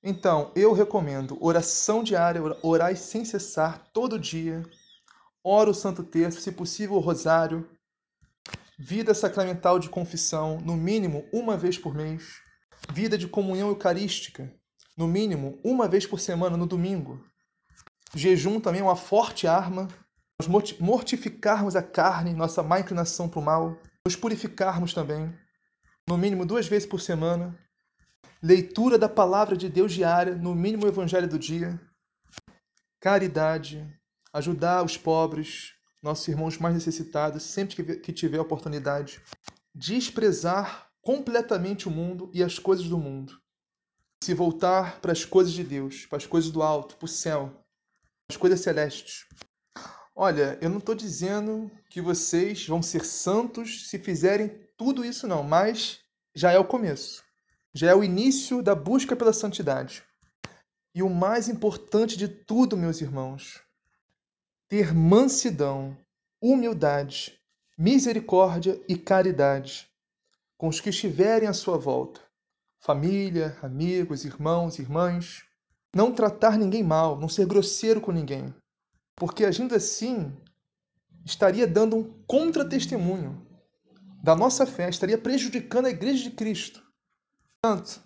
Então, 0.03 0.50
eu 0.57 0.73
recomendo 0.73 1.38
oração 1.41 2.03
diária, 2.03 2.43
orar 2.64 2.97
sem 2.97 3.25
cessar 3.25 3.93
todo 3.93 4.19
dia. 4.19 4.61
Ora 5.45 5.71
o 5.71 5.75
Santo 5.75 6.03
Terço, 6.03 6.41
se 6.41 6.50
possível 6.50 6.97
o 6.97 7.00
rosário, 7.00 7.71
vida 8.78 9.14
sacramental 9.14 9.78
de 9.78 9.88
confissão, 9.88 10.59
no 10.61 10.76
mínimo 10.76 11.25
uma 11.33 11.57
vez 11.57 11.78
por 11.78 11.95
mês, 11.95 12.40
vida 12.93 13.16
de 13.16 13.28
comunhão 13.28 13.69
eucarística, 13.69 14.52
no 14.97 15.07
mínimo 15.07 15.59
uma 15.64 15.88
vez 15.88 16.07
por 16.07 16.19
semana 16.21 16.57
no 16.57 16.66
domingo. 16.66 17.25
Jejum 18.14 18.61
também 18.61 18.81
é 18.81 18.85
uma 18.85 18.97
forte 18.97 19.47
arma, 19.47 19.88
nós 20.38 20.76
mortificarmos 20.78 21.76
a 21.76 21.83
carne, 21.83 22.33
nossa 22.33 22.62
má 22.62 22.81
inclinação 22.81 23.28
para 23.28 23.40
o 23.40 23.43
mal, 23.43 23.81
nos 24.04 24.16
purificarmos 24.16 24.93
também, 24.93 25.33
no 26.09 26.19
mínimo 26.19 26.45
duas 26.45 26.66
vezes 26.66 26.87
por 26.87 27.00
semana. 27.00 27.59
Leitura 28.43 28.99
da 28.99 29.09
palavra 29.09 29.57
de 29.57 29.69
Deus 29.69 29.93
diária, 29.93 30.35
no 30.35 30.54
mínimo 30.54 30.85
o 30.85 30.88
evangelho 30.88 31.28
do 31.28 31.38
dia. 31.38 31.81
Caridade, 33.00 33.87
ajudar 34.33 34.85
os 34.85 34.97
pobres, 34.97 35.74
nossos 36.04 36.28
irmãos 36.28 36.58
mais 36.58 36.75
necessitados, 36.75 37.42
sempre 37.42 37.96
que 37.96 38.12
tiver 38.12 38.38
oportunidade, 38.38 39.23
desprezar 39.75 40.90
completamente 41.00 41.88
o 41.88 41.90
mundo 41.90 42.30
e 42.34 42.42
as 42.42 42.58
coisas 42.58 42.87
do 42.87 42.99
mundo. 42.99 43.40
Se 44.23 44.34
voltar 44.34 45.00
para 45.00 45.12
as 45.12 45.25
coisas 45.25 45.54
de 45.54 45.64
Deus, 45.64 46.04
para 46.04 46.18
as 46.18 46.26
coisas 46.26 46.50
do 46.50 46.62
alto, 46.62 46.96
para 46.96 47.06
o 47.06 47.08
céu, 47.08 47.64
as 48.30 48.37
coisas 48.37 48.61
celestes. 48.61 49.26
Olha, 50.14 50.58
eu 50.61 50.68
não 50.68 50.78
estou 50.78 50.94
dizendo 50.94 51.70
que 51.88 52.02
vocês 52.02 52.66
vão 52.68 52.82
ser 52.82 53.04
santos 53.04 53.88
se 53.88 53.99
fizerem 53.99 54.61
tudo 54.76 55.04
isso, 55.04 55.26
não, 55.26 55.42
mas 55.42 56.00
já 56.34 56.52
é 56.52 56.58
o 56.58 56.66
começo. 56.66 57.25
Já 57.73 57.90
é 57.90 57.94
o 57.94 58.04
início 58.04 58.62
da 58.62 58.75
busca 58.75 59.16
pela 59.16 59.32
santidade. 59.32 60.04
E 60.94 61.02
o 61.02 61.08
mais 61.08 61.49
importante 61.49 62.16
de 62.16 62.28
tudo, 62.28 62.76
meus 62.76 63.00
irmãos, 63.00 63.63
ter 64.68 64.94
mansidão, 64.94 65.97
humildade, 66.40 67.38
misericórdia 67.76 68.80
e 68.88 68.97
caridade 68.97 69.88
com 70.56 70.68
os 70.68 70.80
que 70.80 70.90
estiverem 70.90 71.49
à 71.49 71.52
sua 71.52 71.76
volta, 71.76 72.21
família, 72.80 73.59
amigos, 73.62 74.25
irmãos, 74.25 74.78
irmãs. 74.78 75.42
Não 75.94 76.12
tratar 76.12 76.59
ninguém 76.59 76.83
mal, 76.83 77.18
não 77.18 77.28
ser 77.28 77.47
grosseiro 77.47 78.00
com 78.00 78.11
ninguém, 78.11 78.54
porque 79.16 79.44
agindo 79.44 79.75
assim 79.75 80.33
estaria 81.25 81.66
dando 81.66 81.97
um 81.97 82.23
contra-testemunho 82.26 83.47
da 84.23 84.35
nossa 84.35 84.66
fé, 84.66 84.88
estaria 84.88 85.18
prejudicando 85.18 85.87
a 85.87 85.90
Igreja 85.90 86.25
de 86.25 86.30
Cristo. 86.30 86.83
Portanto, 87.61 88.02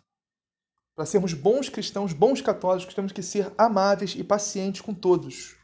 para 0.94 1.06
sermos 1.06 1.32
bons 1.32 1.68
cristãos, 1.68 2.12
bons 2.12 2.40
católicos, 2.40 2.94
temos 2.94 3.12
que 3.12 3.22
ser 3.22 3.52
amáveis 3.56 4.14
e 4.16 4.24
pacientes 4.24 4.80
com 4.80 4.92
todos, 4.92 5.57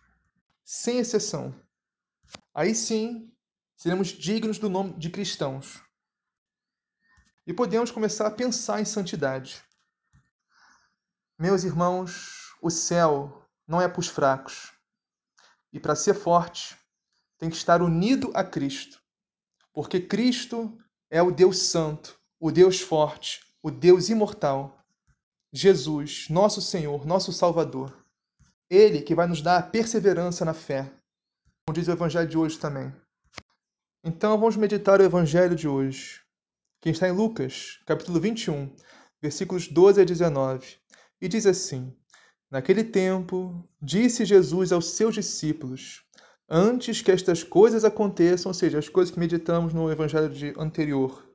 sem 0.64 0.99
exceção. 0.99 1.54
Aí 2.54 2.75
sim, 2.75 3.33
seremos 3.76 4.09
dignos 4.09 4.59
do 4.59 4.71
nome 4.71 4.94
de 4.94 5.11
cristãos. 5.11 5.83
E 7.47 7.52
podemos 7.52 7.90
começar 7.90 8.26
a 8.26 8.30
pensar 8.30 8.80
em 8.80 8.85
santidade. 8.85 9.62
Meus 11.38 11.64
irmãos, 11.64 12.54
o 12.62 12.71
céu 12.71 13.47
não 13.66 13.80
é 13.80 13.88
para 13.88 14.00
os 14.00 14.09
fracos. 14.09 14.73
E 15.73 15.78
para 15.78 15.97
ser 15.97 16.14
forte, 16.14 16.76
tem 17.37 17.50
que 17.50 17.56
estar 17.56 17.83
unido 17.83 18.30
a 18.35 18.44
Cristo. 18.44 19.02
Porque 19.73 20.00
Cristo 20.00 20.78
é 21.11 21.21
o 21.21 21.33
Deus 21.33 21.59
Santo, 21.59 22.18
o 22.38 22.50
Deus 22.50 22.80
forte, 22.80 23.40
o 23.62 23.71
Deus 23.71 24.09
imortal. 24.09 24.78
Jesus, 25.52 26.28
nosso 26.30 26.62
Senhor, 26.62 27.04
nosso 27.04 27.33
Salvador. 27.33 28.03
Ele 28.71 29.02
que 29.02 29.14
vai 29.14 29.26
nos 29.26 29.42
dar 29.42 29.59
a 29.59 29.62
perseverança 29.62 30.44
na 30.44 30.54
fé, 30.54 30.90
como 31.66 31.75
diz 31.75 31.87
o 31.87 31.92
Evangelho 31.92 32.28
de 32.28 32.38
hoje 32.38 32.59
também. 32.59 32.92
Então 34.02 34.38
vamos 34.38 34.56
meditar 34.56 35.00
o 35.00 35.04
Evangelho 35.04 35.54
de 35.54 35.68
hoje, 35.68 36.21
que 36.80 36.90
está 36.90 37.09
em 37.09 37.12
Lucas, 37.12 37.80
capítulo 37.87 38.21
21, 38.21 38.75
versículos 39.21 39.68
12 39.68 40.00
a 40.00 40.04
19, 40.04 40.76
e 41.21 41.28
diz 41.28 41.47
assim: 41.47 41.94
Naquele 42.50 42.85
tempo, 42.85 43.66
disse 43.80 44.25
Jesus 44.25 44.73
aos 44.73 44.90
seus 44.90 45.14
discípulos: 45.14 46.02
Antes 46.49 47.02
que 47.02 47.11
estas 47.11 47.42
coisas 47.42 47.85
aconteçam, 47.85 48.50
ou 48.50 48.54
seja, 48.54 48.78
as 48.78 48.88
coisas 48.88 49.12
que 49.12 49.21
meditamos 49.21 49.75
no 49.75 49.90
Evangelho 49.90 50.30
de 50.30 50.54
anterior, 50.59 51.26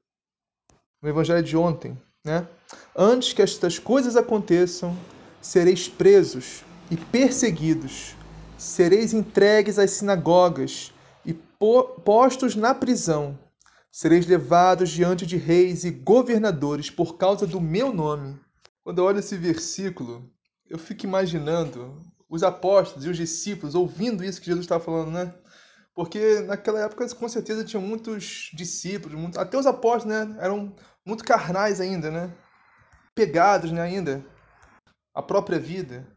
no 1.01 1.09
Evangelho 1.09 1.43
de 1.43 1.55
ontem, 1.55 1.99
né? 2.25 2.47
Antes 2.95 3.33
que 3.33 3.41
estas 3.41 3.77
coisas 3.77 4.15
aconteçam, 4.15 4.97
sereis 5.41 5.87
presos 5.87 6.63
e 6.89 6.97
perseguidos, 6.97 8.15
sereis 8.57 9.13
entregues 9.13 9.77
às 9.77 9.91
sinagogas 9.91 10.91
e 11.25 11.33
postos 11.33 12.55
na 12.55 12.73
prisão. 12.73 13.37
Sereis 13.91 14.27
levados 14.27 14.89
diante 14.89 15.25
de 15.25 15.37
reis 15.37 15.83
e 15.83 15.91
governadores 15.91 16.89
por 16.89 17.17
causa 17.17 17.47
do 17.47 17.59
meu 17.59 17.93
nome. 17.93 18.39
Quando 18.83 18.99
eu 18.99 19.05
olho 19.05 19.19
esse 19.19 19.35
versículo, 19.35 20.31
eu 20.69 20.77
fico 20.77 21.05
imaginando 21.05 21.95
os 22.29 22.43
apóstolos 22.43 23.05
e 23.05 23.09
os 23.09 23.17
discípulos 23.17 23.73
ouvindo 23.73 24.23
isso 24.23 24.39
que 24.39 24.45
Jesus 24.45 24.65
estava 24.65 24.83
falando, 24.83 25.11
né? 25.11 25.33
Porque 25.95 26.39
naquela 26.41 26.79
época, 26.81 27.07
com 27.15 27.27
certeza, 27.27 27.65
tinha 27.65 27.81
muitos 27.81 28.51
discípulos, 28.53 29.35
até 29.35 29.57
os 29.57 29.65
apóstolos, 29.65 30.15
né? 30.15 30.37
Eram 30.39 30.75
muito 31.03 31.23
carnais 31.23 31.81
ainda, 31.81 32.09
né? 32.11 32.31
Pegados 33.15 33.71
né, 33.71 33.81
ainda. 33.81 34.23
A 35.13 35.21
própria 35.21 35.59
vida. 35.59 36.07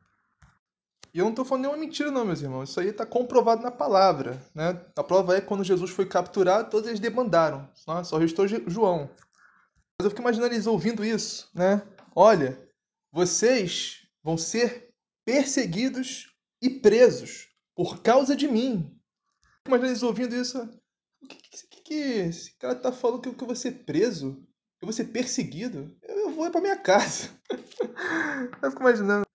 E 1.15 1.19
eu 1.19 1.25
não 1.25 1.33
estou 1.33 1.45
falando 1.45 1.65
nenhuma 1.65 1.79
mentira, 1.79 2.11
não, 2.11 2.25
meus 2.25 2.41
irmãos. 2.41 2.71
Isso 2.71 2.81
aí 2.81 2.89
está 2.89 3.05
comprovado 3.05 3.63
na 3.63 3.71
palavra. 3.71 4.43
Né? 4.55 4.81
A 4.97 5.05
prova 5.05 5.37
é 5.37 5.41
que 5.41 5.47
quando 5.47 5.63
Jesus 5.63 5.91
foi 5.91 6.07
capturado, 6.07 6.71
todos 6.71 6.89
eles 6.89 7.01
debandaram. 7.01 7.69
Né? 7.87 8.03
Só 8.03 8.17
restou 8.17 8.49
João. 8.49 9.11
Mas 9.99 10.05
eu 10.05 10.11
fico 10.11 10.23
imaginando 10.23 10.55
eles 10.55 10.67
ouvindo 10.67 11.05
isso. 11.05 11.51
Né? 11.55 11.83
Olha, 12.17 12.59
vocês 13.13 14.07
vão 14.23 14.39
ser 14.39 14.89
perseguidos 15.25 16.35
e 16.63 16.71
presos 16.71 17.49
por 17.77 18.01
causa 18.01 18.35
de 18.35 18.49
mim. 18.49 18.99
Imagina 19.67 19.91
eles 19.91 20.03
ouvindo 20.03 20.35
isso. 20.35 20.59
O 21.23 21.29
que, 21.29 21.37
que, 21.37 21.83
que 21.83 21.95
esse 21.95 22.57
cara 22.57 22.73
está 22.73 22.91
falando 22.91 23.21
que 23.21 23.29
eu 23.29 23.47
vou 23.47 23.55
ser 23.55 23.85
preso? 23.85 24.43
Eu 24.81 24.87
vou 24.87 24.93
ser 24.93 25.05
perseguido? 25.05 25.95
Eu 26.03 26.31
vou 26.31 26.51
para 26.51 26.61
minha 26.61 26.77
casa. 26.77 27.29
eu 28.63 28.71
fico 28.71 28.83
imaginando. 28.83 29.27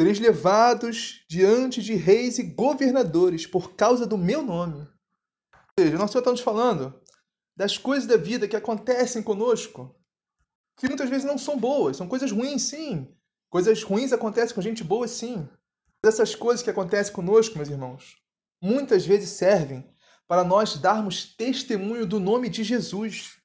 Sereis 0.00 0.18
levados 0.18 1.24
diante 1.28 1.80
de 1.80 1.94
reis 1.94 2.38
e 2.38 2.42
governadores 2.42 3.46
por 3.46 3.74
causa 3.74 4.06
do 4.06 4.18
meu 4.18 4.42
nome. 4.42 4.80
Ou 4.80 5.84
seja, 5.84 5.96
nós 5.96 6.10
só 6.10 6.18
estamos 6.18 6.40
falando 6.40 7.00
das 7.56 7.78
coisas 7.78 8.06
da 8.06 8.16
vida 8.16 8.48
que 8.48 8.56
acontecem 8.56 9.22
conosco, 9.22 9.94
que 10.76 10.88
muitas 10.88 11.08
vezes 11.08 11.24
não 11.24 11.38
são 11.38 11.56
boas, 11.56 11.96
são 11.96 12.08
coisas 12.08 12.32
ruins, 12.32 12.62
sim. 12.62 13.14
Coisas 13.48 13.84
ruins 13.84 14.12
acontecem 14.12 14.54
com 14.54 14.60
gente 14.60 14.82
boa, 14.82 15.06
sim. 15.06 15.48
Essas 16.04 16.34
coisas 16.34 16.62
que 16.62 16.70
acontecem 16.70 17.12
conosco, 17.12 17.56
meus 17.56 17.70
irmãos, 17.70 18.16
muitas 18.60 19.06
vezes 19.06 19.30
servem 19.30 19.88
para 20.26 20.42
nós 20.42 20.76
darmos 20.76 21.36
testemunho 21.36 22.04
do 22.04 22.18
nome 22.18 22.48
de 22.48 22.64
Jesus. 22.64 23.38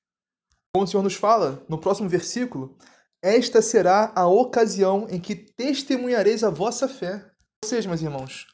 Como 0.73 0.85
o 0.85 0.87
Senhor 0.87 1.03
nos 1.03 1.13
fala 1.13 1.63
no 1.69 1.77
próximo 1.77 2.09
versículo, 2.09 2.75
esta 3.21 3.61
será 3.61 4.13
a 4.15 4.27
ocasião 4.27 5.07
em 5.09 5.19
que 5.19 5.35
testemunhareis 5.35 6.43
a 6.43 6.49
vossa 6.49 6.87
fé. 6.87 7.29
Ou 7.63 7.69
seja, 7.69 7.89
meus 7.89 8.01
irmãos, 8.01 8.47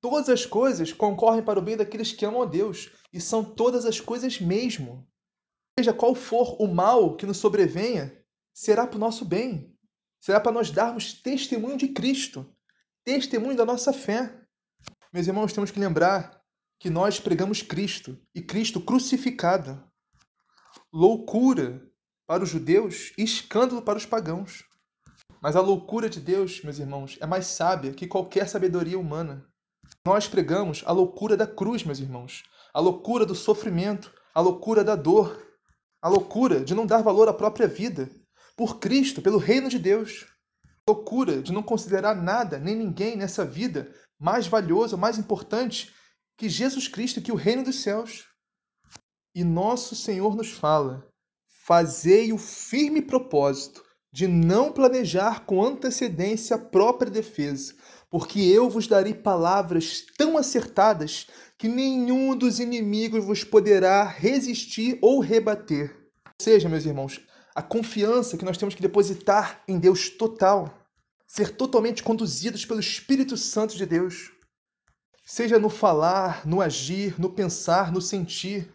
todas 0.00 0.28
as 0.28 0.44
coisas 0.44 0.92
concorrem 0.92 1.44
para 1.44 1.58
o 1.58 1.62
bem 1.62 1.76
daqueles 1.76 2.12
que 2.12 2.24
amam 2.24 2.42
a 2.42 2.46
Deus, 2.46 2.90
e 3.12 3.20
são 3.20 3.44
todas 3.44 3.86
as 3.86 4.00
coisas 4.00 4.40
mesmo. 4.40 5.06
Seja 5.78 5.92
qual 5.92 6.14
for 6.14 6.60
o 6.60 6.66
mal 6.66 7.16
que 7.16 7.26
nos 7.26 7.36
sobrevenha, 7.36 8.20
será 8.52 8.86
para 8.86 8.96
o 8.96 9.00
nosso 9.00 9.24
bem. 9.24 9.72
Será 10.20 10.40
para 10.40 10.52
nós 10.52 10.70
darmos 10.70 11.12
testemunho 11.12 11.76
de 11.76 11.88
Cristo, 11.88 12.50
testemunho 13.04 13.56
da 13.56 13.64
nossa 13.64 13.92
fé. 13.92 14.40
Meus 15.12 15.26
irmãos, 15.26 15.52
temos 15.52 15.70
que 15.70 15.78
lembrar 15.78 16.42
que 16.80 16.90
nós 16.90 17.20
pregamos 17.20 17.62
Cristo 17.62 18.18
e 18.34 18.42
Cristo 18.42 18.80
crucificado 18.80 19.82
loucura 20.92 21.88
para 22.26 22.42
os 22.42 22.48
judeus 22.48 23.12
e 23.18 23.22
escândalo 23.22 23.82
para 23.82 23.98
os 23.98 24.06
pagãos. 24.06 24.64
Mas 25.40 25.56
a 25.56 25.60
loucura 25.60 26.08
de 26.08 26.20
Deus, 26.20 26.62
meus 26.62 26.78
irmãos, 26.78 27.18
é 27.20 27.26
mais 27.26 27.46
sábia 27.46 27.92
que 27.92 28.06
qualquer 28.06 28.48
sabedoria 28.48 28.98
humana. 28.98 29.46
Nós 30.06 30.26
pregamos 30.26 30.82
a 30.86 30.92
loucura 30.92 31.36
da 31.36 31.46
cruz, 31.46 31.84
meus 31.84 31.98
irmãos, 31.98 32.42
a 32.72 32.80
loucura 32.80 33.26
do 33.26 33.34
sofrimento, 33.34 34.12
a 34.34 34.40
loucura 34.40 34.82
da 34.82 34.96
dor, 34.96 35.40
a 36.02 36.08
loucura 36.08 36.64
de 36.64 36.74
não 36.74 36.86
dar 36.86 37.02
valor 37.02 37.28
à 37.28 37.32
própria 37.32 37.68
vida, 37.68 38.10
por 38.56 38.78
Cristo, 38.78 39.20
pelo 39.20 39.38
reino 39.38 39.68
de 39.68 39.78
Deus. 39.78 40.26
A 40.86 40.92
loucura 40.92 41.42
de 41.42 41.52
não 41.52 41.62
considerar 41.62 42.14
nada 42.14 42.58
nem 42.58 42.76
ninguém 42.76 43.16
nessa 43.16 43.44
vida 43.44 43.92
mais 44.18 44.46
valioso, 44.46 44.96
mais 44.96 45.18
importante 45.18 45.94
que 46.36 46.48
Jesus 46.48 46.88
Cristo, 46.88 47.22
que 47.22 47.32
o 47.32 47.36
reino 47.36 47.64
dos 47.64 47.76
céus. 47.82 48.26
E 49.34 49.42
nosso 49.42 49.94
Senhor 49.96 50.36
nos 50.36 50.52
fala: 50.52 51.06
fazei 51.66 52.30
o 52.30 52.36
firme 52.36 53.00
propósito 53.00 53.82
de 54.12 54.28
não 54.28 54.70
planejar 54.70 55.46
com 55.46 55.64
antecedência 55.64 56.56
a 56.56 56.58
própria 56.58 57.10
defesa, 57.10 57.74
porque 58.10 58.38
eu 58.38 58.68
vos 58.68 58.86
darei 58.86 59.14
palavras 59.14 60.04
tão 60.18 60.36
acertadas 60.36 61.26
que 61.58 61.66
nenhum 61.66 62.36
dos 62.36 62.60
inimigos 62.60 63.24
vos 63.24 63.42
poderá 63.42 64.04
resistir 64.04 64.98
ou 65.00 65.20
rebater. 65.20 65.96
Ou 66.26 66.32
seja, 66.38 66.68
meus 66.68 66.84
irmãos, 66.84 67.20
a 67.54 67.62
confiança 67.62 68.36
que 68.36 68.44
nós 68.44 68.58
temos 68.58 68.74
que 68.74 68.82
depositar 68.82 69.62
em 69.66 69.78
Deus 69.78 70.10
total, 70.10 70.86
ser 71.26 71.56
totalmente 71.56 72.02
conduzidos 72.02 72.66
pelo 72.66 72.80
Espírito 72.80 73.38
Santo 73.38 73.74
de 73.74 73.86
Deus, 73.86 74.30
seja 75.24 75.58
no 75.58 75.70
falar, 75.70 76.46
no 76.46 76.60
agir, 76.60 77.18
no 77.18 77.30
pensar, 77.30 77.90
no 77.90 78.02
sentir, 78.02 78.70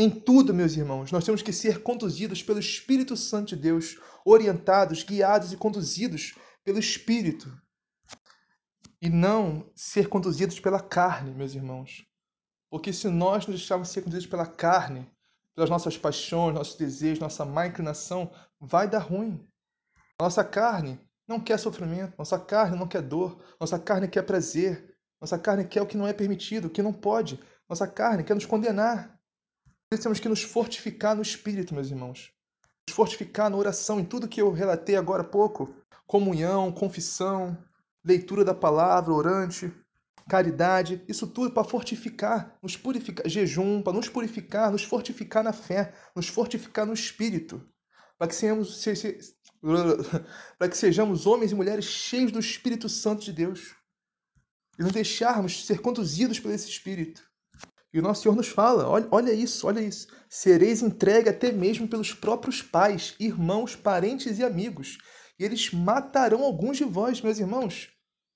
em 0.00 0.08
tudo, 0.08 0.54
meus 0.54 0.76
irmãos, 0.76 1.10
nós 1.10 1.24
temos 1.24 1.42
que 1.42 1.52
ser 1.52 1.82
conduzidos 1.82 2.40
pelo 2.40 2.60
Espírito 2.60 3.16
Santo 3.16 3.48
de 3.48 3.56
Deus, 3.56 3.98
orientados, 4.24 5.02
guiados 5.02 5.52
e 5.52 5.56
conduzidos 5.56 6.36
pelo 6.62 6.78
Espírito. 6.78 7.52
E 9.02 9.08
não 9.08 9.68
ser 9.74 10.08
conduzidos 10.08 10.60
pela 10.60 10.80
carne, 10.80 11.34
meus 11.34 11.52
irmãos. 11.52 12.06
Porque 12.70 12.92
se 12.92 13.08
nós 13.08 13.44
nos 13.44 13.56
deixarmos 13.56 13.88
ser 13.88 14.02
conduzidos 14.02 14.28
pela 14.28 14.46
carne, 14.46 15.10
pelas 15.52 15.68
nossas 15.68 15.98
paixões, 15.98 16.54
nossos 16.54 16.76
desejos, 16.76 17.18
nossa 17.18 17.44
má 17.44 17.66
inclinação, 17.66 18.30
vai 18.60 18.88
dar 18.88 19.00
ruim. 19.00 19.44
Nossa 20.20 20.44
carne 20.44 21.00
não 21.26 21.40
quer 21.40 21.58
sofrimento, 21.58 22.14
nossa 22.16 22.38
carne 22.38 22.78
não 22.78 22.86
quer 22.86 23.02
dor, 23.02 23.42
nossa 23.60 23.80
carne 23.80 24.06
quer 24.06 24.22
prazer, 24.22 24.96
nossa 25.20 25.36
carne 25.36 25.64
quer 25.64 25.82
o 25.82 25.86
que 25.86 25.96
não 25.96 26.06
é 26.06 26.12
permitido, 26.12 26.66
o 26.66 26.70
que 26.70 26.82
não 26.82 26.92
pode, 26.92 27.40
nossa 27.68 27.88
carne 27.88 28.22
quer 28.22 28.34
nos 28.34 28.46
condenar. 28.46 29.17
Isso 29.90 30.02
temos 30.02 30.20
que 30.20 30.28
nos 30.28 30.42
fortificar 30.42 31.16
no 31.16 31.22
espírito, 31.22 31.74
meus 31.74 31.90
irmãos. 31.90 32.30
Nos 32.86 32.94
fortificar 32.94 33.48
na 33.48 33.56
oração, 33.56 33.98
em 33.98 34.04
tudo 34.04 34.28
que 34.28 34.40
eu 34.40 34.52
relatei 34.52 34.96
agora 34.96 35.22
há 35.22 35.26
pouco: 35.26 35.74
comunhão, 36.06 36.70
confissão, 36.70 37.56
leitura 38.04 38.44
da 38.44 38.54
palavra, 38.54 39.14
orante, 39.14 39.72
caridade, 40.28 41.02
isso 41.08 41.26
tudo 41.26 41.50
para 41.50 41.64
fortificar, 41.64 42.58
nos 42.62 42.76
purificar, 42.76 43.26
jejum, 43.28 43.80
para 43.80 43.94
nos 43.94 44.08
purificar, 44.08 44.70
nos 44.70 44.84
fortificar 44.84 45.42
na 45.42 45.54
fé, 45.54 45.94
nos 46.14 46.28
fortificar 46.28 46.84
no 46.84 46.92
espírito, 46.92 47.66
para 48.18 48.28
que 48.28 48.34
sejamos, 48.34 48.82
se, 48.82 48.94
se, 48.94 49.18
para 50.58 50.68
que 50.68 50.76
sejamos 50.76 51.26
homens 51.26 51.52
e 51.52 51.54
mulheres 51.54 51.86
cheios 51.86 52.30
do 52.30 52.38
Espírito 52.38 52.88
Santo 52.88 53.24
de 53.24 53.32
Deus 53.32 53.74
e 54.78 54.82
nos 54.82 54.92
deixarmos 54.92 55.66
ser 55.66 55.80
conduzidos 55.80 56.38
por 56.38 56.50
esse 56.50 56.68
Espírito. 56.68 57.27
E 57.98 58.00
o 58.00 58.02
nosso 58.02 58.22
Senhor 58.22 58.36
nos 58.36 58.46
fala: 58.46 58.88
olha, 58.88 59.08
olha 59.10 59.32
isso, 59.32 59.66
olha 59.66 59.80
isso. 59.80 60.06
Sereis 60.30 60.82
entregue 60.82 61.28
até 61.28 61.50
mesmo 61.50 61.88
pelos 61.88 62.14
próprios 62.14 62.62
pais, 62.62 63.16
irmãos, 63.18 63.74
parentes 63.74 64.38
e 64.38 64.44
amigos, 64.44 64.98
e 65.36 65.44
eles 65.44 65.72
matarão 65.72 66.44
alguns 66.44 66.76
de 66.76 66.84
vós, 66.84 67.20
meus 67.20 67.38
irmãos 67.38 67.90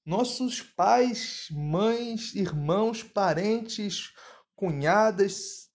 nossos 0.05 0.61
pais, 0.61 1.47
mães, 1.51 2.35
irmãos, 2.35 3.03
parentes, 3.03 4.13
cunhadas, 4.57 5.71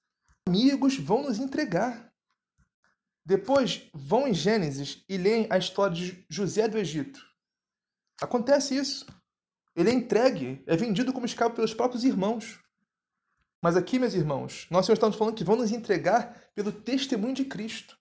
amigos 0.46 0.98
vão 0.98 1.24
nos 1.24 1.40
entregar. 1.40 2.12
Depois 3.26 3.90
vão 3.94 4.28
em 4.28 4.34
Gênesis 4.34 5.04
e 5.08 5.18
leem 5.18 5.48
a 5.50 5.58
história 5.58 5.96
de 5.96 6.26
José 6.30 6.68
do 6.68 6.78
Egito. 6.78 7.22
Acontece 8.22 8.76
isso. 8.76 9.06
Ele 9.76 9.90
é 9.90 9.94
entregue, 9.94 10.64
é 10.66 10.76
vendido 10.76 11.14
como 11.14 11.26
escravo 11.26 11.56
pelos 11.56 11.74
próprios 11.74 12.04
irmãos. 12.04 12.60
Mas 13.62 13.76
aqui, 13.76 13.98
meus 13.98 14.14
irmãos, 14.14 14.68
nós 14.70 14.88
estamos 14.88 15.16
falando 15.16 15.36
que 15.36 15.44
vão 15.44 15.56
nos 15.56 15.72
entregar 15.72 16.50
pelo 16.54 16.72
testemunho 16.72 17.34
de 17.34 17.46
Cristo. 17.46 17.98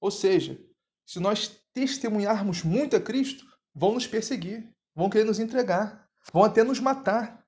Ou 0.00 0.10
seja, 0.10 0.58
se 1.04 1.20
nós 1.20 1.60
testemunharmos 1.72 2.62
muito 2.62 2.96
a 2.96 3.00
Cristo, 3.00 3.46
vão 3.74 3.92
nos 3.92 4.06
perseguir 4.06 4.74
vão 4.96 5.10
querer 5.10 5.24
nos 5.24 5.38
entregar, 5.38 6.08
vão 6.32 6.42
até 6.42 6.64
nos 6.64 6.80
matar. 6.80 7.44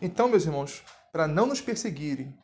Então, 0.00 0.28
meus 0.28 0.46
irmãos, 0.46 0.82
para 1.12 1.28
não 1.28 1.44
nos 1.46 1.60
perseguirem, 1.60 2.36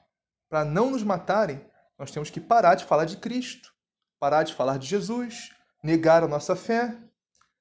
para 0.49 0.63
não 0.65 0.91
nos 0.91 1.03
matarem, 1.03 1.65
nós 1.99 2.11
temos 2.11 2.29
que 2.29 2.41
parar 2.41 2.75
de 2.75 2.85
falar 2.85 3.07
de 3.07 3.17
Cristo, 3.17 3.73
parar 4.21 4.43
de 4.43 4.55
falar 4.55 4.79
de 4.79 4.87
Jesus, 4.87 5.51
negar 5.83 6.23
a 6.23 6.29
nossa 6.29 6.55
fé. 6.55 6.95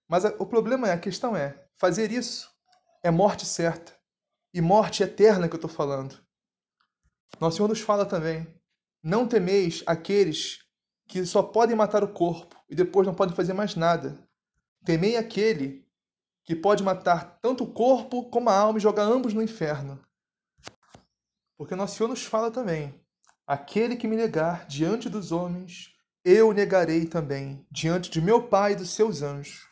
Mas 0.08 0.26
o 0.38 0.46
problema 0.46 0.90
é, 0.90 0.92
a 0.92 1.00
questão 1.00 1.36
é, 1.36 1.64
fazer 1.78 2.12
isso 2.12 2.52
é 3.02 3.10
morte 3.10 3.46
certa. 3.46 3.94
E 4.54 4.60
morte 4.60 5.02
eterna 5.02 5.48
que 5.48 5.56
eu 5.56 5.58
estou 5.58 5.72
falando. 5.72 6.20
Nosso 7.40 7.58
Senhor 7.58 7.70
nos 7.70 7.82
fala 7.82 8.06
também: 8.06 8.48
não 9.04 9.28
temeis 9.28 9.84
aqueles 9.86 10.60
que 11.08 11.26
só 11.26 11.42
podem 11.44 11.76
matar 11.76 12.04
o 12.04 12.14
corpo 12.14 12.56
e 12.70 12.76
depois 12.76 13.06
não 13.06 13.14
podem 13.14 13.36
fazer 13.36 13.54
mais 13.54 13.76
nada. 13.76 14.18
Temei 14.86 15.18
aquele 15.18 15.86
que 16.44 16.56
pode 16.56 16.84
matar 16.84 17.38
tanto 17.42 17.64
o 17.64 17.72
corpo 17.72 18.30
como 18.30 18.50
a 18.50 18.56
alma 18.56 18.80
e 18.80 18.82
jogar 18.82 19.04
ambos 19.04 19.34
no 19.34 19.42
inferno. 19.42 20.00
Porque 21.58 21.76
nosso 21.76 21.98
Senhor 21.98 22.10
nos 22.10 22.24
fala 22.24 22.50
também: 22.50 23.00
aquele 23.46 23.96
que 23.96 24.08
me 24.08 24.16
negar 24.16 24.66
diante 24.68 25.10
dos 25.10 25.32
homens, 25.32 25.94
eu 26.24 26.54
negarei 26.54 27.06
também 27.06 27.66
diante 27.72 28.10
de 28.10 28.22
meu 28.22 28.48
Pai 28.48 28.74
e 28.74 28.76
dos 28.76 28.92
seus 28.92 29.22
anjos. 29.22 29.68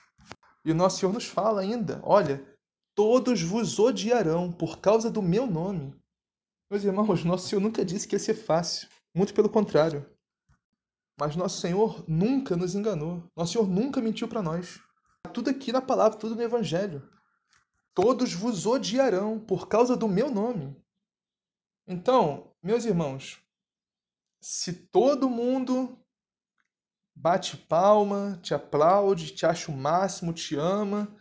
E 0.65 0.73
nosso 0.73 0.99
Senhor 0.99 1.13
nos 1.13 1.25
fala 1.25 1.61
ainda: 1.61 1.99
olha, 2.03 2.45
todos 2.95 3.41
vos 3.41 3.79
odiarão 3.79 4.51
por 4.51 4.79
causa 4.79 5.09
do 5.09 5.21
meu 5.21 5.47
nome. 5.47 5.95
Meus 6.69 6.83
irmãos, 6.83 7.23
nosso 7.23 7.47
Senhor 7.47 7.61
nunca 7.61 7.83
disse 7.83 8.07
que 8.07 8.15
ia 8.15 8.19
ser 8.19 8.35
fácil, 8.35 8.87
muito 9.13 9.33
pelo 9.33 9.49
contrário. 9.49 10.07
Mas 11.19 11.35
nosso 11.35 11.59
Senhor 11.59 12.05
nunca 12.07 12.55
nos 12.55 12.75
enganou, 12.75 13.23
nosso 13.35 13.53
Senhor 13.53 13.67
nunca 13.67 13.99
mentiu 13.99 14.27
para 14.27 14.43
nós. 14.43 14.79
Tudo 15.33 15.49
aqui 15.49 15.71
na 15.71 15.81
palavra, 15.81 16.19
tudo 16.19 16.35
no 16.35 16.41
Evangelho. 16.43 17.09
Todos 17.95 18.33
vos 18.33 18.67
odiarão 18.67 19.39
por 19.39 19.67
causa 19.67 19.97
do 19.97 20.07
meu 20.07 20.29
nome. 20.29 20.79
Então, 21.87 22.53
meus 22.61 22.85
irmãos, 22.85 23.41
se 24.39 24.71
todo 24.71 25.27
mundo 25.27 25.97
bate 27.15 27.57
palma, 27.57 28.39
te 28.43 28.53
aplaude, 28.53 29.33
te 29.33 29.43
acha 29.43 29.71
o 29.71 29.75
máximo, 29.75 30.31
te 30.31 30.55
ama, 30.55 31.18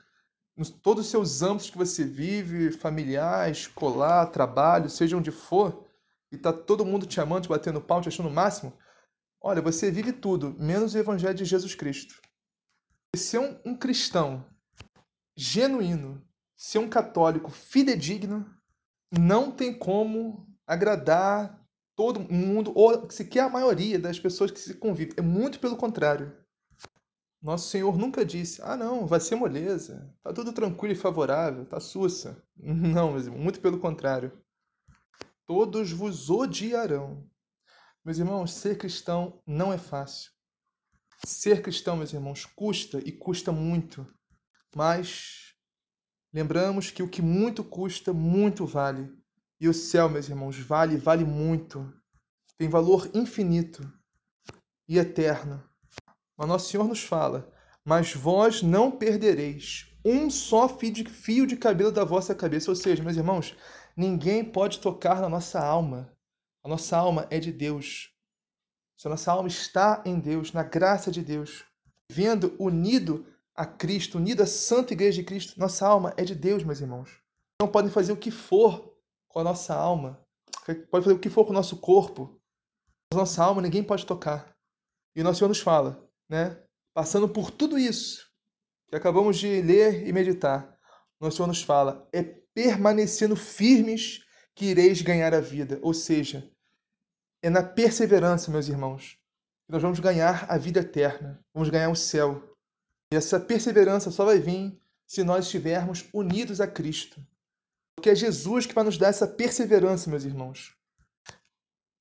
nos 0.58 0.68
todos 0.68 1.06
os 1.06 1.10
seus 1.10 1.42
âmbitos 1.42 1.70
que 1.70 1.78
você 1.78 2.04
vive, 2.04 2.72
familiar, 2.72 3.50
escolar, 3.50 4.26
trabalho, 4.26 4.90
seja 4.90 5.16
onde 5.16 5.30
for, 5.30 5.86
e 6.32 6.36
tá 6.36 6.52
todo 6.52 6.84
mundo 6.84 7.06
te 7.06 7.20
amando, 7.20 7.42
te 7.42 7.48
batendo 7.48 7.80
palma, 7.80 8.02
te 8.02 8.08
achando 8.08 8.28
o 8.28 8.32
máximo, 8.32 8.72
olha, 9.40 9.62
você 9.62 9.90
vive 9.90 10.12
tudo, 10.12 10.54
menos 10.58 10.94
o 10.94 10.98
evangelho 10.98 11.34
de 11.34 11.44
Jesus 11.44 11.74
Cristo 11.74 12.20
ser 13.16 13.38
um, 13.38 13.58
um 13.64 13.76
cristão 13.76 14.44
genuíno, 15.36 16.22
ser 16.56 16.78
um 16.78 16.88
católico 16.88 17.50
fidedigno, 17.50 18.46
não 19.16 19.50
tem 19.50 19.76
como 19.76 20.46
agradar 20.66 21.64
todo 21.96 22.20
mundo, 22.20 22.72
ou 22.74 23.10
sequer 23.10 23.44
a 23.44 23.48
maioria 23.48 23.98
das 23.98 24.18
pessoas 24.18 24.50
que 24.50 24.60
se 24.60 24.74
convivem. 24.74 25.14
É 25.16 25.22
muito 25.22 25.58
pelo 25.58 25.76
contrário. 25.76 26.36
Nosso 27.40 27.68
Senhor 27.68 27.96
nunca 27.96 28.24
disse, 28.24 28.60
ah 28.62 28.76
não, 28.76 29.06
vai 29.06 29.20
ser 29.20 29.36
moleza, 29.36 30.12
tá 30.22 30.32
tudo 30.32 30.52
tranquilo 30.52 30.92
e 30.92 30.96
favorável, 30.96 31.64
tá 31.64 31.78
sussa. 31.78 32.42
Não, 32.56 33.12
meus 33.12 33.26
irmãos, 33.26 33.40
muito 33.40 33.60
pelo 33.60 33.78
contrário. 33.78 34.32
Todos 35.46 35.92
vos 35.92 36.28
odiarão. 36.28 37.24
Meus 38.04 38.18
irmãos, 38.18 38.52
ser 38.52 38.76
cristão 38.76 39.40
não 39.46 39.72
é 39.72 39.78
fácil. 39.78 40.32
Ser 41.24 41.62
cristão, 41.62 41.96
meus 41.96 42.12
irmãos, 42.12 42.44
custa 42.44 42.98
e 43.04 43.12
custa 43.12 43.52
muito, 43.52 44.06
mas 44.74 45.54
lembramos 46.32 46.90
que 46.90 47.02
o 47.02 47.08
que 47.08 47.22
muito 47.22 47.62
custa, 47.62 48.12
muito 48.12 48.66
vale. 48.66 49.10
E 49.60 49.68
o 49.68 49.74
céu, 49.74 50.08
meus 50.08 50.28
irmãos, 50.28 50.58
vale, 50.58 50.96
vale 50.96 51.24
muito. 51.24 51.92
Tem 52.56 52.68
valor 52.68 53.10
infinito 53.14 53.90
e 54.88 54.98
eterno. 54.98 55.62
Mas 56.38 56.48
nosso 56.48 56.70
Senhor 56.70 56.86
nos 56.86 57.02
fala: 57.02 57.52
Mas 57.84 58.14
vós 58.14 58.62
não 58.62 58.92
perdereis 58.92 59.92
um 60.04 60.30
só 60.30 60.68
fio 60.68 61.46
de 61.46 61.56
cabelo 61.56 61.90
da 61.90 62.04
vossa 62.04 62.34
cabeça. 62.34 62.70
Ou 62.70 62.76
seja, 62.76 63.02
meus 63.02 63.16
irmãos, 63.16 63.56
ninguém 63.96 64.44
pode 64.44 64.78
tocar 64.78 65.20
na 65.20 65.28
nossa 65.28 65.60
alma. 65.60 66.12
A 66.62 66.68
nossa 66.68 66.96
alma 66.96 67.26
é 67.28 67.40
de 67.40 67.52
Deus. 67.52 68.10
Se 68.96 69.06
a 69.06 69.10
nossa 69.10 69.32
alma 69.32 69.48
está 69.48 70.02
em 70.06 70.18
Deus, 70.18 70.52
na 70.52 70.62
graça 70.62 71.10
de 71.10 71.22
Deus, 71.22 71.64
vivendo 72.08 72.54
unido 72.58 73.26
a 73.54 73.66
Cristo, 73.66 74.18
unido 74.18 74.42
à 74.42 74.46
Santa 74.46 74.92
Igreja 74.92 75.20
de 75.20 75.24
Cristo, 75.24 75.58
nossa 75.58 75.86
alma 75.86 76.14
é 76.16 76.24
de 76.24 76.34
Deus, 76.34 76.62
meus 76.62 76.80
irmãos. 76.80 77.10
Não 77.60 77.68
podem 77.68 77.90
fazer 77.90 78.12
o 78.12 78.16
que 78.16 78.30
for 78.30 78.96
com 79.28 79.40
a 79.40 79.44
nossa 79.44 79.74
alma, 79.74 80.20
pode 80.90 81.04
fazer 81.04 81.16
o 81.16 81.18
que 81.18 81.28
for 81.28 81.44
com 81.44 81.50
o 81.50 81.54
nosso 81.54 81.76
corpo, 81.76 82.40
mas 83.12 83.18
nossa 83.18 83.42
alma 83.42 83.60
ninguém 83.60 83.82
pode 83.82 84.06
tocar. 84.06 84.56
E 85.14 85.20
o 85.20 85.24
nosso 85.24 85.38
Senhor 85.38 85.48
nos 85.48 85.60
fala, 85.60 86.07
né? 86.28 86.60
Passando 86.92 87.28
por 87.28 87.50
tudo 87.50 87.78
isso 87.78 88.28
que 88.88 88.96
acabamos 88.96 89.38
de 89.38 89.60
ler 89.62 90.06
e 90.06 90.12
meditar, 90.12 90.76
nosso 91.20 91.36
Senhor 91.36 91.48
nos 91.48 91.62
fala, 91.62 92.08
é 92.12 92.22
permanecendo 92.22 93.36
firmes 93.36 94.24
que 94.54 94.66
ireis 94.66 95.02
ganhar 95.02 95.34
a 95.34 95.40
vida. 95.40 95.78
Ou 95.82 95.92
seja, 95.92 96.50
é 97.42 97.50
na 97.50 97.62
perseverança, 97.62 98.50
meus 98.50 98.68
irmãos, 98.68 99.18
que 99.66 99.72
nós 99.72 99.82
vamos 99.82 100.00
ganhar 100.00 100.46
a 100.48 100.56
vida 100.58 100.80
eterna, 100.80 101.44
vamos 101.52 101.68
ganhar 101.68 101.90
o 101.90 101.96
céu. 101.96 102.56
E 103.12 103.16
essa 103.16 103.38
perseverança 103.38 104.10
só 104.10 104.24
vai 104.24 104.38
vir 104.38 104.80
se 105.06 105.22
nós 105.22 105.44
estivermos 105.44 106.04
unidos 106.12 106.60
a 106.60 106.66
Cristo. 106.66 107.24
Porque 107.94 108.10
é 108.10 108.14
Jesus 108.14 108.66
que 108.66 108.74
vai 108.74 108.84
nos 108.84 108.98
dar 108.98 109.08
essa 109.08 109.26
perseverança, 109.26 110.10
meus 110.10 110.24
irmãos. 110.24 110.76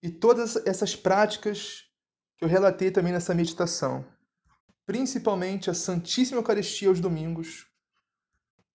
E 0.02 0.10
todas 0.10 0.56
essas 0.66 0.96
práticas 0.96 1.86
que 2.38 2.46
eu 2.46 2.50
relatei 2.50 2.92
também 2.92 3.12
nessa 3.12 3.34
meditação, 3.34 4.06
principalmente 4.88 5.70
a 5.70 5.76
Santíssima 5.76 6.40
Eucaristia 6.40 6.90
aos 6.90 7.00
domingos, 7.00 7.68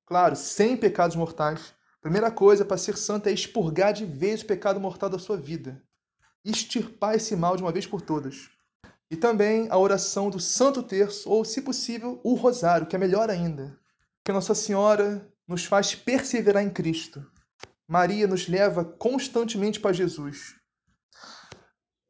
claro, 0.06 0.36
sem 0.36 0.76
pecados 0.76 1.16
mortais. 1.16 1.74
primeira 2.00 2.30
coisa 2.30 2.64
para 2.64 2.76
ser 2.76 2.96
santo 2.96 3.28
é 3.28 3.32
expurgar 3.32 3.92
de 3.92 4.04
vez 4.04 4.42
o 4.42 4.46
pecado 4.46 4.78
mortal 4.78 5.10
da 5.10 5.18
sua 5.18 5.36
vida 5.36 5.82
extirpar 6.44 7.14
esse 7.14 7.36
mal 7.36 7.56
de 7.56 7.62
uma 7.62 7.72
vez 7.72 7.86
por 7.86 8.00
todas. 8.00 8.50
E 9.10 9.16
também 9.16 9.68
a 9.70 9.78
oração 9.78 10.30
do 10.30 10.40
Santo 10.40 10.82
Terço, 10.82 11.28
ou, 11.28 11.44
se 11.44 11.60
possível, 11.62 12.20
o 12.24 12.34
Rosário, 12.34 12.86
que 12.86 12.96
é 12.96 12.98
melhor 12.98 13.30
ainda. 13.30 13.78
Que 14.24 14.32
Nossa 14.32 14.54
Senhora 14.54 15.28
nos 15.46 15.64
faz 15.64 15.94
perseverar 15.94 16.62
em 16.62 16.70
Cristo. 16.70 17.24
Maria 17.86 18.26
nos 18.26 18.48
leva 18.48 18.84
constantemente 18.84 19.78
para 19.78 19.92
Jesus. 19.92 20.56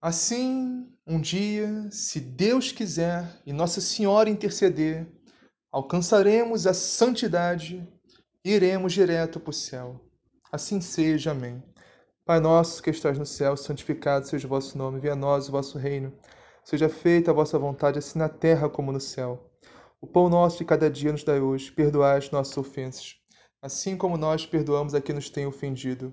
Assim, 0.03 0.93
um 1.07 1.21
dia, 1.21 1.89
se 1.93 2.19
Deus 2.19 2.73
quiser 2.73 3.25
e 3.47 3.53
Nossa 3.53 3.81
Senhora 3.81 4.29
interceder, 4.29 5.07
alcançaremos 5.71 6.67
a 6.67 6.75
santidade 6.75 7.87
e 8.45 8.51
iremos 8.51 8.93
direto 8.93 9.39
para 9.39 9.51
o 9.51 9.53
céu. 9.53 10.01
Assim 10.51 10.81
seja. 10.81 11.31
Amém. 11.31 11.63
Pai 12.25 12.41
nosso 12.41 12.83
que 12.83 12.91
estás 12.91 13.17
no 13.17 13.25
céu, 13.25 13.57
santificado 13.57 14.27
seja 14.27 14.45
o 14.45 14.51
vosso 14.51 14.77
nome, 14.77 14.99
venha 14.99 15.13
a 15.13 15.17
nós 15.17 15.49
o 15.49 15.53
vosso 15.53 15.79
reino. 15.79 16.13
Seja 16.65 16.89
feita 16.89 17.31
a 17.31 17.35
vossa 17.35 17.57
vontade, 17.57 18.01
assim 18.01 18.19
na 18.19 18.29
terra 18.29 18.69
como 18.69 18.91
no 18.91 19.01
céu. 19.01 19.53
O 20.01 20.07
pão 20.09 20.29
nosso 20.29 20.59
de 20.59 20.65
cada 20.65 20.91
dia 20.91 21.13
nos 21.13 21.23
dai 21.23 21.39
hoje, 21.39 21.71
perdoai 21.71 22.19
as 22.19 22.29
nossas 22.33 22.59
ofensas, 22.59 23.19
assim 23.63 23.97
como 23.97 24.17
nós 24.17 24.45
perdoamos 24.45 24.95
a 24.95 25.01
quem 25.01 25.15
nos 25.15 25.31
tem 25.31 25.47
ofendido 25.47 26.13